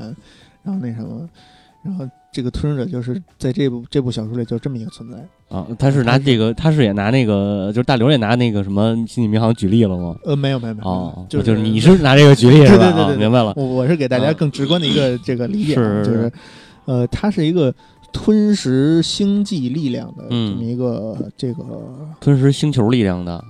[0.63, 1.29] 然后那什么，
[1.83, 5.17] 然后这个吞噬者就是在这部这部小说里就这么一个存在。
[5.49, 10.15] 啊，他是拿这个，他是也拿那个，就是大刘也拿那个什么《星际迷航》举例了吗？
[10.23, 12.85] 呃，没有没有没有，哦，就就是你是拿这个举例是吧？
[12.91, 13.53] 对对对对对啊明白了。
[13.55, 16.31] 我我是给大家啊更直观的一个这个理解就是是，
[16.85, 17.73] 呃，它是一个
[18.13, 21.63] 吞噬星际力量的这嗯么一个这个
[22.19, 23.43] 吞噬星球力量的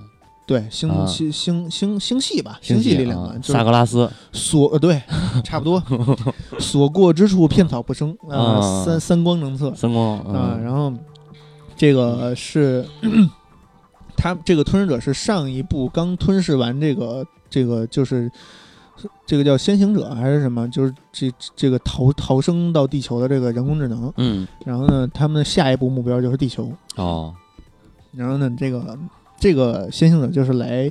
[0.50, 1.06] 对星啊。
[1.06, 5.00] 星星星星系吧，星系力量吧，啊，就是萨格拉斯，所呃对，
[5.44, 5.80] 差不多，
[6.58, 8.84] 所过之处片草不生啊，啊。
[8.84, 10.64] 三三光政策三光啊，嗯。
[10.64, 10.92] 然后
[11.76, 12.84] 这个是
[14.16, 18.28] 他这个吞噬者是上一部刚吞噬完这个这个就是
[19.24, 24.48] 这个叫先行者还是什么，就是这这个逃逃生到地球的这个人工智能，嗯。
[24.66, 27.32] 然后呢，他们的下一步目标就是地球，哦。
[28.12, 28.98] 然后呢，这个
[29.40, 30.88] 这个先行者就是来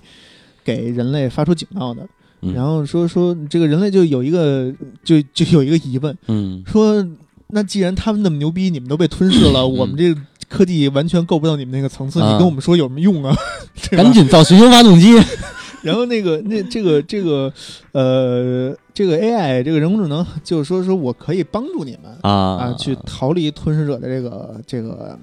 [0.65, 2.05] 给人类发出警告的，
[2.41, 2.53] 嗯。
[2.53, 4.73] 然后说说这个人类就有一个
[5.03, 6.61] 就 就有一个疑问，嗯。
[6.65, 7.07] 说
[7.51, 10.19] 那既然他们那么牛逼，你们都被吞噬了，我们这个
[10.49, 12.33] 科技完全够不到你们那个层次，啊。
[12.33, 13.33] 你跟我们说有什么用啊？
[13.91, 15.13] 赶紧造行星发动机。
[15.81, 17.51] 然后那个那这个这个
[17.93, 22.31] 呃这个 AI 这个人工智能就是说说我可以帮助你们啊。
[22.57, 25.17] 啊去逃离吞噬者的这个这个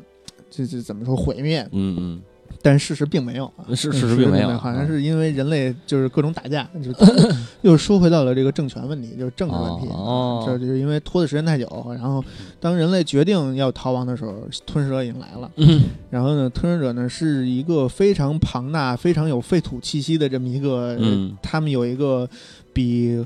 [0.51, 1.61] 这这怎么说毁灭？
[1.73, 2.23] 嗯嗯
[2.69, 6.91] 但事实并没有啊，是事事实并没有好像啊是因为人类就是各种打架，就
[7.63, 9.87] 又说回到了这个政权问题，就是政治问题。
[9.93, 12.25] 哦这就是因为拖的时间太久，然后
[12.59, 14.35] 当人类决定要逃亡的时候，
[14.67, 15.49] 吞噬者已经来了。
[15.59, 22.29] 嗯然后呢，吞噬者呢是一个非常庞大、非常有废土气息的这么一个，嗯他们有一个
[22.73, 23.25] 比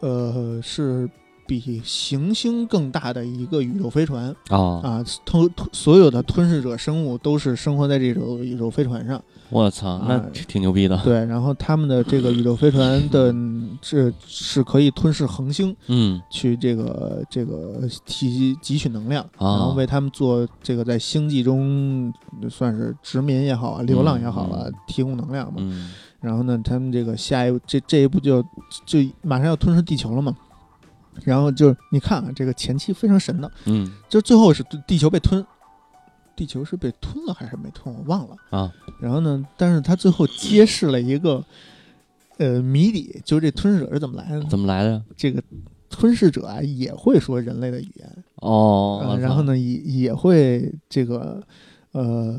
[0.00, 1.08] 呃是
[1.46, 9.22] 比行星更大的一个宇宙飞船啊，啊，吞吞所有的吞噬者生物都是生活在这种宇宙飞船上。
[9.50, 10.96] 我操，那啊挺牛逼的。
[11.04, 13.32] 对，然后他们的这个宇宙飞船的
[13.80, 22.12] 这是可以吞噬恒星，嗯去这个这个提汲取能量，啊然后为他们做这个在星际中
[22.50, 25.56] 算是殖民也好啊，流浪也好啊，嗯提供能量嘛。
[25.58, 25.90] 嗯
[26.20, 28.42] 然后呢，他们这个下一步这这一步就
[28.86, 30.34] 就马上要吞噬地球了嘛。
[31.22, 35.44] 然后就是你看啊，这个前期非常神的，嗯就最后是地球被吞，
[36.34, 38.36] 地球是被吞了还是没吞，我忘了。
[38.50, 41.44] 啊然后呢，但是他最后揭示了一个
[42.38, 44.46] 呃谜底，就是这吞噬者是怎么来的呢？
[44.48, 45.02] 怎么来的呀？
[45.16, 45.42] 这个
[45.90, 49.42] 吞噬者啊也会说人类的语言，哦，呃然后？
[49.42, 51.40] 呢也也会这个
[51.92, 52.38] 呃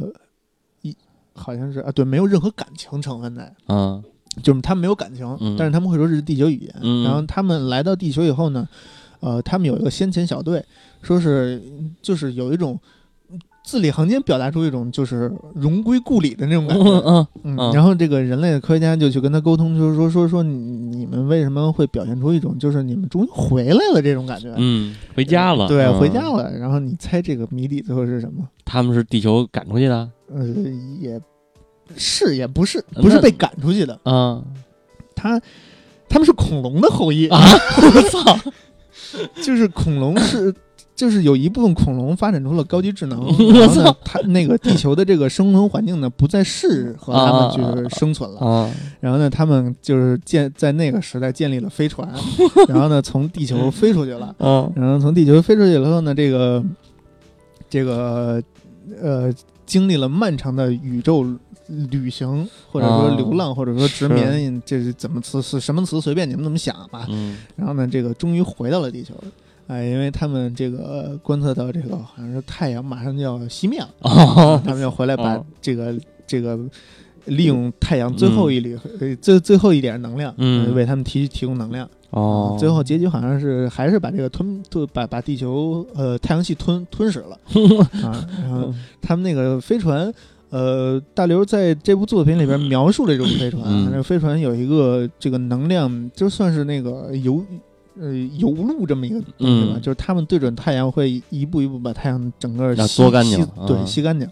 [0.82, 0.96] 一
[1.34, 4.04] 好像是啊对，没有任何感情成分在，嗯
[4.44, 6.76] 就是他们没有感情，嗯但是他们会说这是地球语言。
[6.82, 8.68] 嗯然后他们来到地球以后呢，
[9.20, 10.64] 呃，他们有一个先遣小队，
[11.02, 11.62] 说是
[12.02, 12.80] 就是有一种
[13.64, 16.84] 字里行间表达出一种就是荣归故里的那种感觉。
[16.84, 24.54] 嗯嗯，嗯然后这个人类的科学家就去跟他沟通，就是说说说你你们为什么会表现出一种就是你们终于回来了这种感觉？
[24.58, 25.68] 嗯，回家了。
[25.68, 26.22] 对，嗯回家。
[26.30, 26.52] 了。
[26.58, 28.48] 然后你猜这个谜底最后是什么？
[28.64, 30.10] 他们是地球赶出去的。
[30.32, 30.46] 呃，
[31.00, 31.20] 也
[31.98, 34.42] 是也不是，不是被赶出去的，啊
[35.16, 35.42] 他
[36.10, 37.40] 他们是恐龙的后裔，啊！
[37.82, 38.40] 我操！
[39.42, 40.54] 就是恐龙是。
[40.96, 48.40] 就是有一部分恐龙发展出了高级智能， 我然后呢操，它那个地球的这个生存环境呢，不再适合它们去生存了。
[48.40, 48.72] 啊
[49.02, 52.10] 然后呢，他们就是建在那个时代建立了飞船，
[52.70, 54.34] 然后呢，从地球飞出去了。
[54.40, 56.64] 啊然后从地球飞出去了后呢，这个
[57.70, 58.42] 这个
[59.02, 59.30] 呃，
[59.66, 61.26] 经历了漫长的宇宙
[61.90, 66.00] 旅行，或者说哦流浪，或者说殖民，这是怎么词是什么词？
[66.00, 67.08] 随便你们怎么想吧。
[67.10, 69.14] 嗯然后呢，这个终于回到了地球。
[69.68, 75.96] 哎，因为他们这个观测到这个好像是太阳马上就要熄灭了，哦他们要回来把哦这个、
[76.28, 76.60] 这个
[77.26, 80.32] 利用太阳最后一缕、呃最最后一点能量，
[80.76, 81.90] 为他们提提供能量。
[82.12, 87.38] 哦，最后结局好像是还是把这个吞吞把把地球呃太阳系吞吞噬了
[88.06, 88.24] 啊。
[88.44, 90.14] 然后他们那个飞船。
[90.50, 97.44] 呃，大刘在这部作品里边描述了这种飞船，嗯那个飞船有一个这个能量，就算是那个油
[98.00, 104.30] 呃油路这么一个东西吧，嗯就是他们对准太阳会一步一步把太阳整个要吸干净吸对，啊吸干净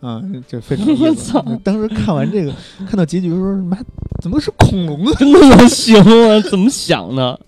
[0.00, 2.52] 啊，这非常有意思我操当时看完这个，
[2.86, 3.76] 看到结局的时候，妈
[4.22, 5.12] 怎么是恐龙啊？
[5.18, 6.40] 真的能行啊？
[6.48, 7.38] 怎么想的？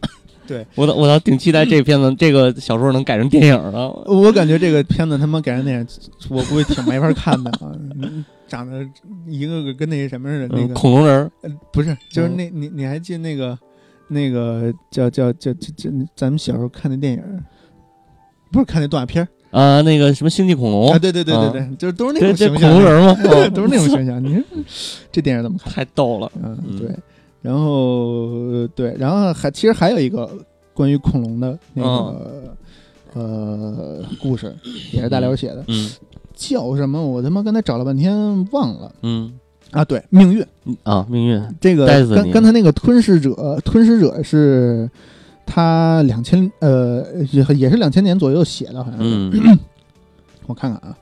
[0.49, 3.88] 对我倒我倒挺期待这片子 这个小说能改成电影的。
[4.07, 5.86] 我感觉这个片子他妈改成电影，
[6.30, 7.70] 我估计挺没法看的啊！
[8.01, 8.82] 嗯 长得
[9.26, 13.59] 一个个跟那什么似的，那嗯个恐龙人儿呃不是，就是嗯那你你还记得那个
[14.09, 17.22] 那个叫叫叫叫叫咱们小时候看的电影，
[18.51, 20.99] 不是看那动画片儿啊，那个什么星际恐龙啊？
[20.99, 23.20] 对对对对啊对，就是都是那种形象恐龙人儿吗？
[23.30, 24.22] 哦 都是那种形象。
[24.24, 24.42] 你说
[25.12, 25.70] 这电影怎么看？
[25.74, 26.32] 太逗了。
[26.42, 26.88] 嗯，嗯对。
[27.41, 30.30] 然后呃对，然后还其实还有一个
[30.74, 32.55] 关于恐龙的那个、
[33.14, 34.55] 呃故事，
[34.93, 35.91] 也是大刘写的，嗯。
[36.34, 37.05] 叫什么？
[37.05, 38.93] 我他妈刚才找了半天忘了。
[39.03, 39.32] 嗯。
[39.72, 39.84] 啊！
[39.84, 40.47] 对，命运。
[40.84, 41.43] 啊，命运。
[41.61, 44.89] 这个刚刚才那个吞噬者，吞噬者是
[45.45, 49.05] 他两千呃也也是两千年左右写的，好像是。
[49.05, 49.59] 嗯，
[50.47, 50.97] 我看看啊，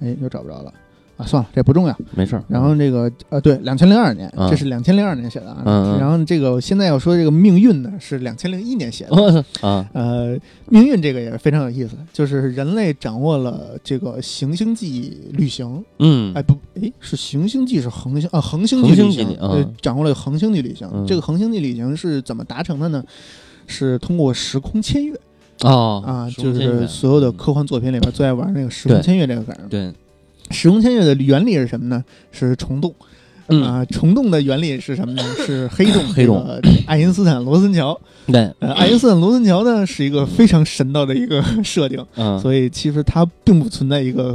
[0.00, 0.72] 哎，又找不着了
[1.16, 1.96] 啊，算了，这不重要。
[2.14, 2.42] 没事儿。
[2.48, 5.96] 然后这个呃，对，两千零二年，嗯这是两千零二年写的啊。
[6.00, 9.44] 然后这个现在要说这个命运呢，是两千零一年写的。
[9.60, 10.36] 啊呃，
[10.68, 20.88] 命运这个也是非常有意思，就是人类掌握了这个行星际旅行，嗯哎不，哎是行星际是恒星啊，恒星际旅行，呃，掌握了恒星际旅行。
[20.92, 23.04] 嗯这个恒星际旅行是怎么达成的呢？
[23.66, 25.14] 是通过时空签越
[25.62, 29.62] 哦啊，就是所有的科幻作品里边最爱玩那个时空对签越这个梗儿。
[29.70, 29.90] 对
[30.50, 32.04] 时空穿越的原理是什么呢？
[32.32, 32.94] 是虫洞。
[33.48, 35.22] 嗯啊，虫洞的原理是什么呢？
[35.44, 36.02] 是黑洞。
[36.14, 36.42] 黑洞
[36.86, 38.00] 爱因斯坦罗森桥。
[38.26, 44.34] 对呃，爱因斯坦罗森桥呢是一个非常神道的一个设定，嗯所以其实它并不存在一个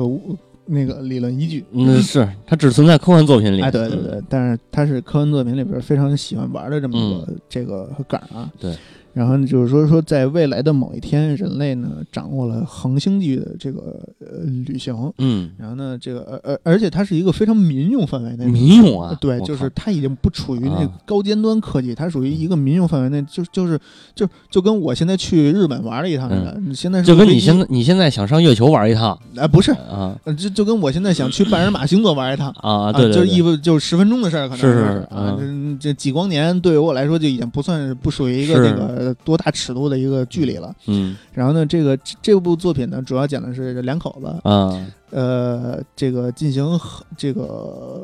[0.68, 1.66] 那个理论依据。
[1.72, 3.62] 嗯是它只存在科幻作品里。
[3.62, 8.47] 哎，对对对，但是它是科幻作品里边非常喜欢玩的这么一个、这个梗啊。
[8.60, 8.76] 对。
[9.20, 20.91] 然后就是说说，在未来的某一天，人类呢掌握了恒星际的这个呃旅行，嗯，然后呢，这个而而而且它是一个非常民用范围内的民用啊，对，就是它已经不处于那个啊。
[21.05, 23.78] 高尖端科技，它属于一个民用范围内，就就是
[24.15, 29.20] 就就跟我现在去日本玩了一趟似的，你现在就跟你现在你现在想上月球玩一趟。
[29.36, 30.17] 哎不是，啊。
[30.24, 32.49] 呃就就跟我现在想去半人马星座玩一趟。
[32.61, 35.78] 啊，对对就是一对，分就是十分钟的事儿，可能是是是是啊，嗯。
[35.78, 38.70] 这这几光年对于我来说就已经不算是不属于一个是。
[38.70, 40.74] 这个多大尺度的一个距离了。
[40.88, 46.80] 嗯然后呢，这个这这部作品呢，主要讲的是两口子，啊呃，这个进行
[47.18, 48.03] 这个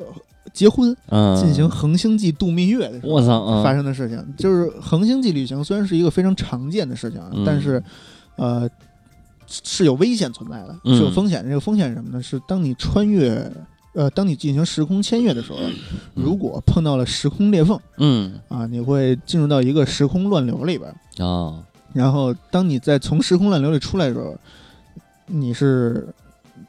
[0.54, 4.24] 结婚，嗯，进行恒星际度蜜月的时候我操啊，发生的事情。
[4.38, 7.82] 就是恒星际旅行虽然是一个非常常见的事情但是
[8.36, 8.70] 呃
[9.48, 11.50] 是有危险存在的，嗯是有风险的。
[11.50, 12.22] 这个风险是什么呢？
[12.22, 13.52] 是当你穿越。
[13.96, 15.58] 呃，当你进行时空穿越的时候，
[16.14, 20.94] 如果碰到了时空裂缝嗯啊，你会进入到一个时空乱流里边。
[21.28, 24.36] 啊然后，当你在从时空乱流里出来的时候，
[25.28, 26.06] 你是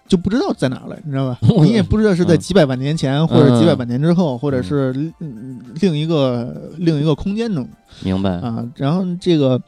[0.06, 1.38] 就不知道在哪了，你知道吧？
[1.64, 7.68] 你也不知道是在嗯几百万年前，或者几百万年之后，或者是嗯另一个另一个空间中
[8.04, 8.64] 明白啊。
[8.76, 9.60] 然后这个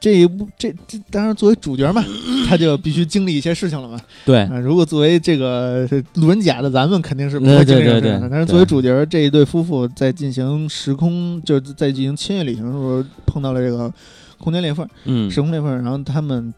[0.00, 2.04] 这一部这这当然作为主角嘛，
[2.48, 4.00] 他就必须经历一些事情了嘛。
[4.24, 13.92] 对啊，如果作为这个路人甲的咱们肯定是不会经历这但是作为主角这一对夫妇在进行时空就是在进行穿越旅行的时候碰到了这个
[14.38, 14.86] 空间裂缝。
[15.04, 16.52] 嗯时空裂缝，然后他们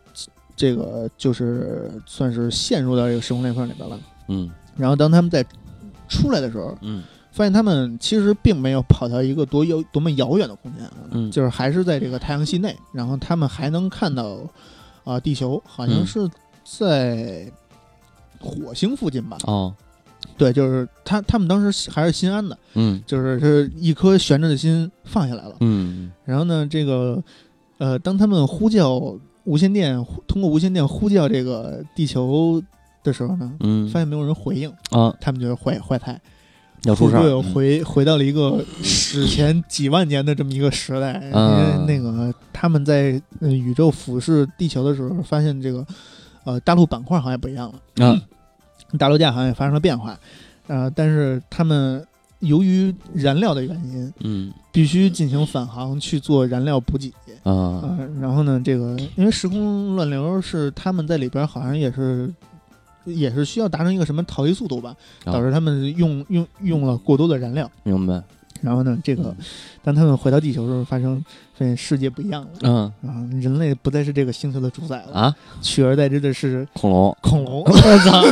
[0.55, 3.99] 这个就是算是陷入到这个时空裂缝里边了。
[4.29, 5.45] 嗯然后当他们在
[6.09, 7.03] 出来的时候，嗯
[7.33, 11.31] 发现他们其实并没有跑到一个多遥多么遥远的空间啊，嗯。
[11.31, 14.39] 就是还是在这个太阳系内，然后他们还能看到
[15.05, 16.07] 啊、地球好像嗯。
[16.07, 16.29] 是
[16.65, 17.51] 在
[18.39, 19.39] 火星附近吧？
[19.45, 19.75] 哦。
[20.37, 23.03] 对，就是他他们当时还是心安的，嗯。
[23.07, 25.57] 就是是一颗悬着的心放下来了。
[25.61, 26.11] 嗯。
[26.25, 27.23] 然后呢，这个
[27.79, 32.63] 呃，当他们呼叫无线电，通过无线电呼叫这个地球
[33.03, 33.89] 的时候呢，嗯。
[33.89, 35.15] 发现没有人回应，啊。
[35.21, 36.21] 他们就是坏坏胎，
[36.85, 37.23] 要出事儿。
[37.23, 37.43] 会嗯。
[37.53, 45.87] 回回到了一个史前几万年的这么一个时代，因啊为那个他们在呃宇宙俯视地球的时候，发现这个
[46.45, 48.21] 呃大陆板块好像也不一样了，啊。
[48.99, 50.19] 大陆架好像也发生了变化，
[50.67, 52.05] 呃，但是他们
[52.41, 54.53] 由于燃料的原因，嗯。
[54.73, 57.13] 必须进行返航去做燃料补给。
[57.43, 57.53] 啊。
[57.53, 62.33] 啊、然后呢，这个因为时空乱流是他们在里边好像也是
[63.05, 64.95] 也是需要达成一个什么逃逸速度吧，
[65.25, 65.33] 啊。
[65.33, 67.71] 导致他们用用用了过多的燃料。
[67.83, 68.23] 明白。
[68.63, 69.35] 然后呢，这个
[69.83, 71.25] 当他们回到地球的时候，发生
[71.55, 72.93] 发现世界不一样了嗯。
[73.09, 75.35] 啊，人类不再是这个星球的主宰了，啊？
[75.63, 77.17] 取而代之的是恐龙。
[77.23, 77.63] 恐龙。
[77.65, 78.23] 我操。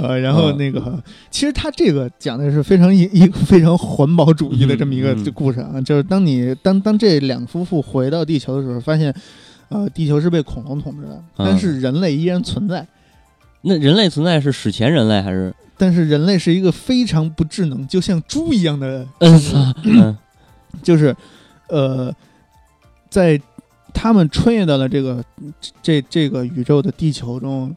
[0.00, 9.12] 呃，然后嗯那个，其实他这个讲的是非常一一个非常环保主义的这么一个故事啊，就是当你当当这两夫妇回到地球的时候，发现，
[9.70, 11.46] 呃，地球是被恐龙统治的，嗯。
[11.48, 12.86] 但是人类依然存在，
[13.62, 15.52] 那人类存在是史前人类还是？
[15.76, 20.16] 但是人类是一个非常不智能，就像猪一样的嗯
[20.82, 21.14] 就是，
[21.68, 22.12] 呃，
[23.08, 23.40] 在
[23.94, 25.22] 他们穿越到了这个
[25.80, 27.74] 这这个宇宙的地球中，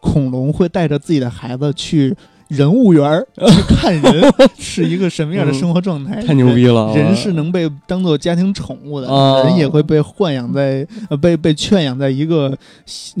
[0.00, 2.14] 恐龙会带着自己的孩子去
[2.48, 6.22] 人物园儿 去看人， 是一个什么样的生活状态？
[6.22, 9.44] 太牛逼了人是能被当做家庭宠物的，啊。
[9.44, 12.56] 人也会被豢养在呃被被圈养在一个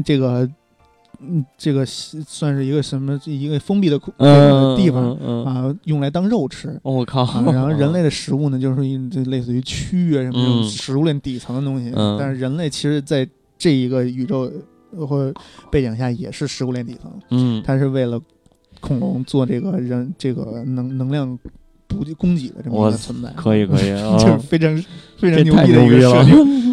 [0.04, 0.48] 这个
[1.28, 4.12] 嗯这个算是一个什么一个封闭的空
[4.76, 5.44] 地方嗯嗯。
[5.44, 6.68] 啊，用来当肉吃。
[6.82, 7.22] 哦我靠。
[7.22, 8.80] 啊，然后人类的 食物呢，就是
[9.24, 10.64] 类似于蛆啊什么这种嗯。
[10.68, 11.92] 食物链底层的东西。
[11.94, 12.16] 嗯。
[12.18, 14.50] 但是人类其实在这一个宇宙
[14.96, 15.32] 呃或
[15.70, 17.62] 背景下也是食物链底层，嗯。
[17.64, 18.20] 它是为了
[18.80, 21.38] 恐龙做这个人这个能能量
[21.86, 24.76] 补给供给的这么一个存在，可以可以啊 就是非常
[25.18, 26.63] 非常牛逼的一个设定。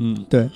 [0.00, 0.16] 嗯。
[0.28, 0.48] 对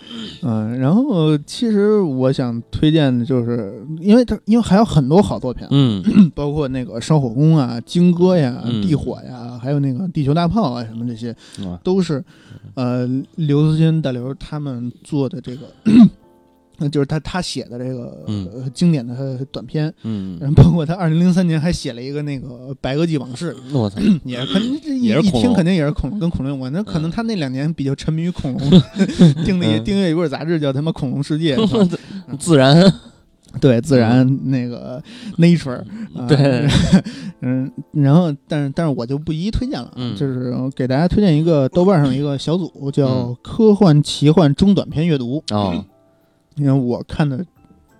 [0.42, 5.66] 嗯，然后其实我想推荐的就是，因为它因为还有很多好作品
[6.34, 11.30] 包括那个烧火工啊、金戈呀、嗯地火呀，还有那个地球大炮啊什么这些，
[11.64, 12.22] 啊都是
[12.74, 15.92] 呃刘慈欣大刘他们做的这个，呃
[16.90, 18.24] 就是他他写的这个、
[18.72, 20.38] 经典的短篇，嗯。
[20.40, 22.48] 然后包括他二零零三年还写了一个那个
[22.80, 26.72] 《白垩纪往事》，我操也是肯定这一也一听肯定也是恐龙跟恐龙有关。
[26.72, 28.70] 那可能他那两年比较沉迷于恐龙，
[29.44, 29.84] 订了一嗯。
[29.84, 31.56] 订阅一本杂志叫他妈《恐龙世界》
[32.38, 32.92] 自然。
[33.60, 35.00] 对，自然那个
[35.38, 35.76] Nature，、
[36.16, 36.66] 啊、对，
[37.40, 40.16] 嗯，然后但是但是我就不一一推荐了，嗯。
[40.16, 45.84] 就是给大家推荐一个豆瓣上一个小组叫嗯“科幻奇幻中短篇阅读”，哦
[46.56, 47.44] 因为我看的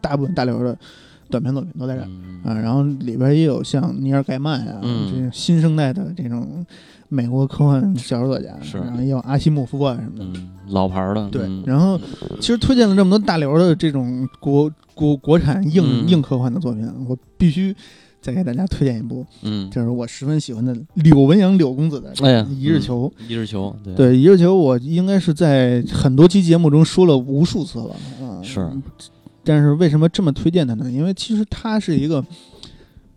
[0.00, 0.76] 大部分大刘的
[1.30, 2.54] 短篇作品都在这儿嗯啊。
[2.54, 6.64] 然后里边也有像尼尔盖曼啊，嗯这种新生代的这种
[7.08, 10.38] 美国科幻小说作家，是然后也有阿西莫夫啊什么的。
[10.40, 11.98] 嗯，老牌儿的，对嗯，然后
[12.40, 17.74] 其实推荐了这么多大刘的这种国国国产硬、嗯硬科幻的作品，我必须
[18.24, 23.12] 再给大家推荐一部，嗯，就是我十分喜欢的柳文阳柳公子的哎呀《一日球》。
[23.28, 28.40] 一日球，对，对《一日球》，我应该是在很多期节目中说了无数次了啊。
[28.42, 28.66] 是，
[29.44, 30.90] 但是为什么这么推荐他呢？
[30.90, 32.24] 因为其实他是一个，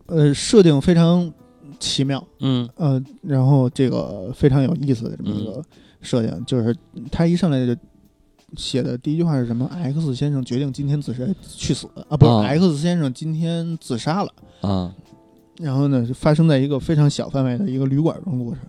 [0.08, 1.32] 呃，设定非常
[1.80, 5.64] 奇妙，嗯呃，然后这个非常有意思的这么一个
[6.02, 6.76] 设定，就是
[7.10, 7.74] 他一上来就
[8.56, 14.32] 写的第一句话是什么？X 先生决定今天自杀去死啊，不是、啊 X 先生今天自杀了。
[14.62, 14.96] 啊
[15.58, 18.62] 然后呢，发生在一个非常小范围的一个旅馆中的故事。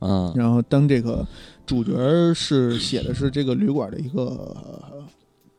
[0.00, 1.26] 啊然后当这个
[1.64, 5.04] 主角是写的是这个旅馆的一个、呃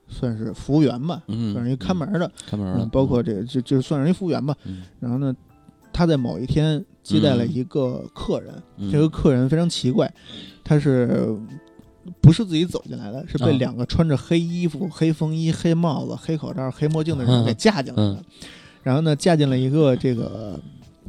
[0.10, 4.56] 算是服务员吧，嗯，算是一个看门的，看门的，嗯，包括这个就就算是一服务员吧。
[4.64, 5.36] 嗯然后呢，
[5.92, 10.12] 他在某一天接待了一个客人，嗯这个客人非常奇怪，
[10.64, 11.38] 他是
[12.22, 13.26] 不是自己走进来的？
[13.28, 13.58] 是被啊。
[13.58, 18.14] 两个穿着黑衣服、黑风衣、黑帽子、黑口罩、黑墨镜的人给架进来的。
[18.14, 18.24] 嗯
[18.84, 20.58] 然后呢，架进了一个这个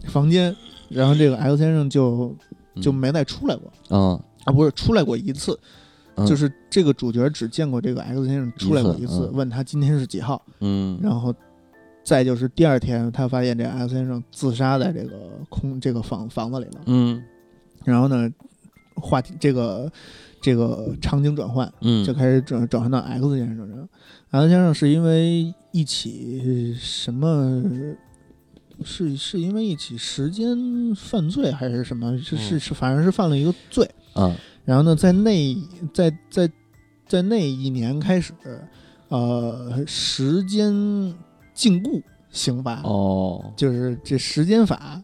[0.07, 0.57] 房间，
[0.89, 2.35] 然后这个 X 先生就
[2.83, 3.97] 就没再出来过。
[3.97, 5.57] 啊，啊，不是出来过一次，
[6.17, 6.27] 嗯。
[6.27, 11.33] 就是这个主角只见过这个 X 先生出来过一一次问他今天是几号，嗯，然后
[12.03, 15.13] 再就是第二天，他发现这 X 先生自杀在这个
[15.49, 17.23] 空这个房房子里了，嗯。
[17.85, 18.29] 然后呢，
[18.97, 19.89] 话题这个
[20.41, 23.89] 这个场景转换嗯，就开始转转换到 X 先生身上
[24.31, 27.63] ，X 先生是因为一起什么？
[28.85, 30.57] 是是因为一起时间
[30.95, 32.17] 犯罪还是什么？
[32.19, 33.89] 是是嗯是，反正是犯了一个罪。
[34.13, 34.35] 啊
[34.65, 35.57] 然后呢，在那
[35.95, 36.49] 在在
[37.07, 38.33] 在那一年开始，
[39.09, 40.71] 呃，时间
[41.55, 45.03] 禁锢刑罚，哦，就是这时间法，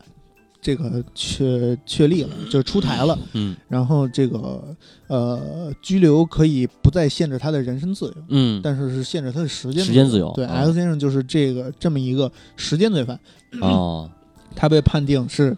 [0.64, 3.18] 这个确确立了，就出台了。
[3.34, 3.54] 嗯。
[3.68, 4.74] 然后这个
[5.08, 10.32] 呃，拘留可以不再限制他的人身自由，嗯，但是是限制他的时间时间自由。
[10.34, 13.20] 对、啊 X 先生就是这个这么一个时间罪犯，
[13.60, 14.10] 哦，
[14.56, 15.54] 他被判定是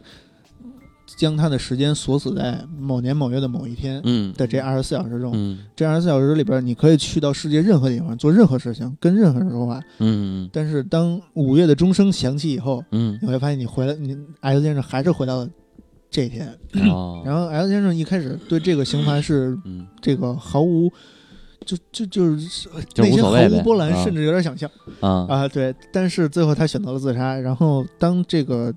[1.16, 5.32] 将他的时间锁死在某年某月的某一天嗯的这二十四小时中。
[5.34, 9.80] 嗯这二十四小时里边，你可以去到世界任何地方做任何事情，跟任何人说话。
[9.98, 15.48] 嗯但是当五月的钟声响起以后，嗯你会发现你回来，你 X 先生还是回到了
[16.10, 16.56] 这一天。
[17.24, 20.92] 然后 X 先生一开始对这个刑罚是嗯这个毫无，
[21.64, 25.48] 就就就是就内心毫无波澜，啊甚至有点想象啊啊。
[25.48, 27.34] 对，但是最后他选择了自杀。
[27.38, 28.72] 然后当这个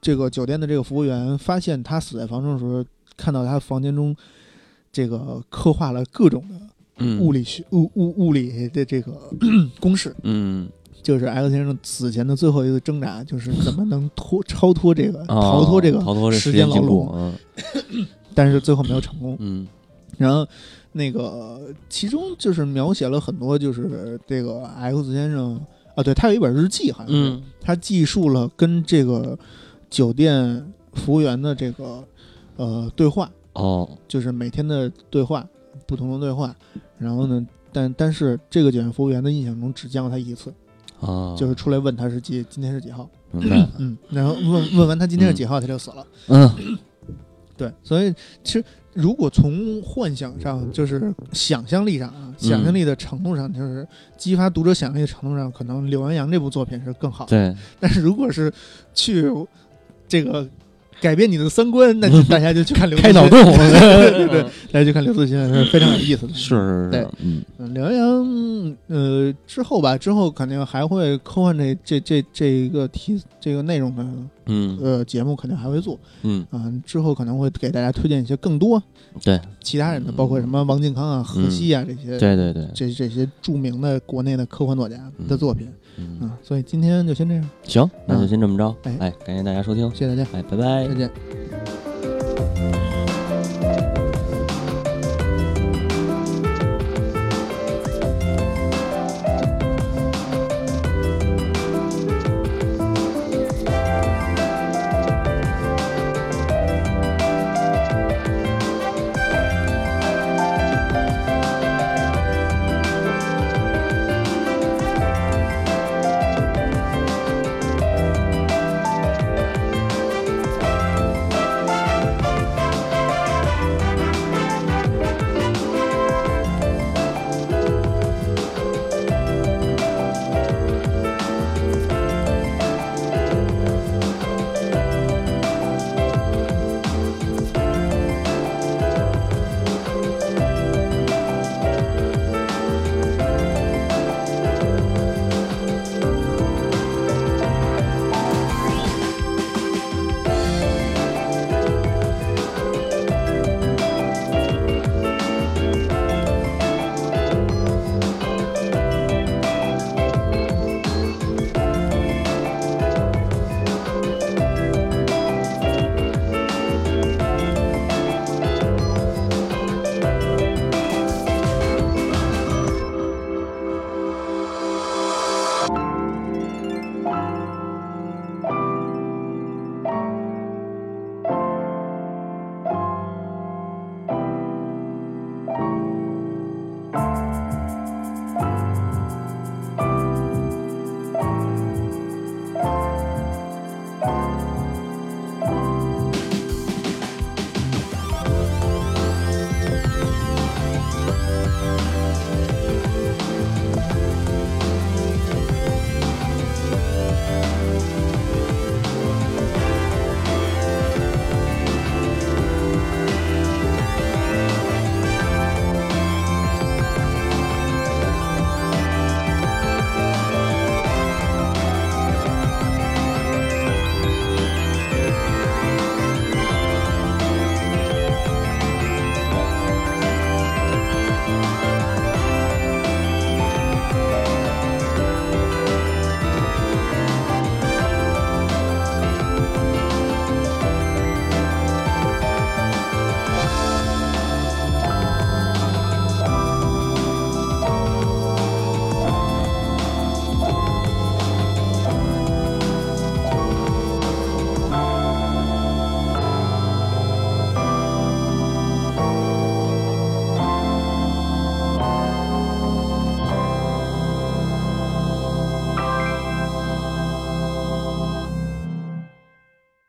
[0.00, 2.84] 这个酒店的这个服务员发现他死在房中的时候，
[3.16, 4.16] 看到他房间中
[4.92, 6.54] 这个刻画了各种的
[6.98, 7.20] 嗯。
[7.20, 9.12] 物理学物物物理的这个
[9.80, 10.68] 公式，嗯。
[11.02, 17.06] 就是 X 先生死前的最后一次挣扎，就是怎么能脱超脱这个、哦逃脱这个逃脱时间牢笼。
[17.06, 18.06] 锢，嗯。
[18.34, 19.34] 但是最后没有成功。
[19.40, 19.66] 嗯。
[20.18, 20.46] 然后
[20.92, 25.58] 那个其中就是描写了很多，就是这个 X 先生
[25.94, 27.42] 啊，对他有一本日记，好像是、嗯。
[27.62, 29.38] 他记述了跟这个
[29.90, 32.02] 酒店服务员的这个
[32.56, 33.88] 呃对话，哦。
[34.08, 35.46] 就是每天的对话，
[35.86, 36.54] 不同的对话。
[36.96, 40.52] 然后呢，但但是这个酒店服务员的印象中只见过他一次，
[41.00, 46.06] 啊，就是出来问他是几今天是几号，嗯，然后问问完他今天是几号，他就死了。
[46.28, 46.78] 嗯。
[47.56, 48.10] 对，所以
[48.42, 48.64] 其实
[48.94, 53.86] 如果从幻想上，就是想象力上啊，想象力的程度上，就是
[54.16, 57.28] 激发读者想象力的程度上，可能《柳阳阳》这部作品是更好的。
[57.28, 57.54] 对。
[57.78, 58.50] 但是如果是
[58.94, 59.30] 去
[60.10, 60.46] 这个
[61.00, 66.34] 改变你的三观，那就大家就去看刘开脑洞， 对对对，大家去看刘慈欣是非常有意思的。
[66.34, 67.42] 是是对是，嗯。
[67.58, 74.04] 嗯，刘阳阳，呃，之后吧，之后肯定还会科幻这这这这一个题这个内容的
[74.46, 74.78] 嗯。
[74.82, 75.98] 呃节目肯定还会做。
[76.22, 76.46] 嗯。
[76.50, 78.82] 啊、之后可能会给大家推荐一些更多
[79.22, 79.40] 对。
[79.62, 85.66] 其他人的，包括什么王靖康啊、何西啊这些对对对，这这些著名的国内的科幻作家的作品
[85.96, 86.20] 嗯。
[86.20, 88.76] 啊、所以今天就先这样，行，那就先这么着。
[88.84, 90.88] 哎，哎，感谢大家收听，谢谢大家，哎，拜拜。
[90.88, 90.94] 再。
[90.94, 91.10] 见。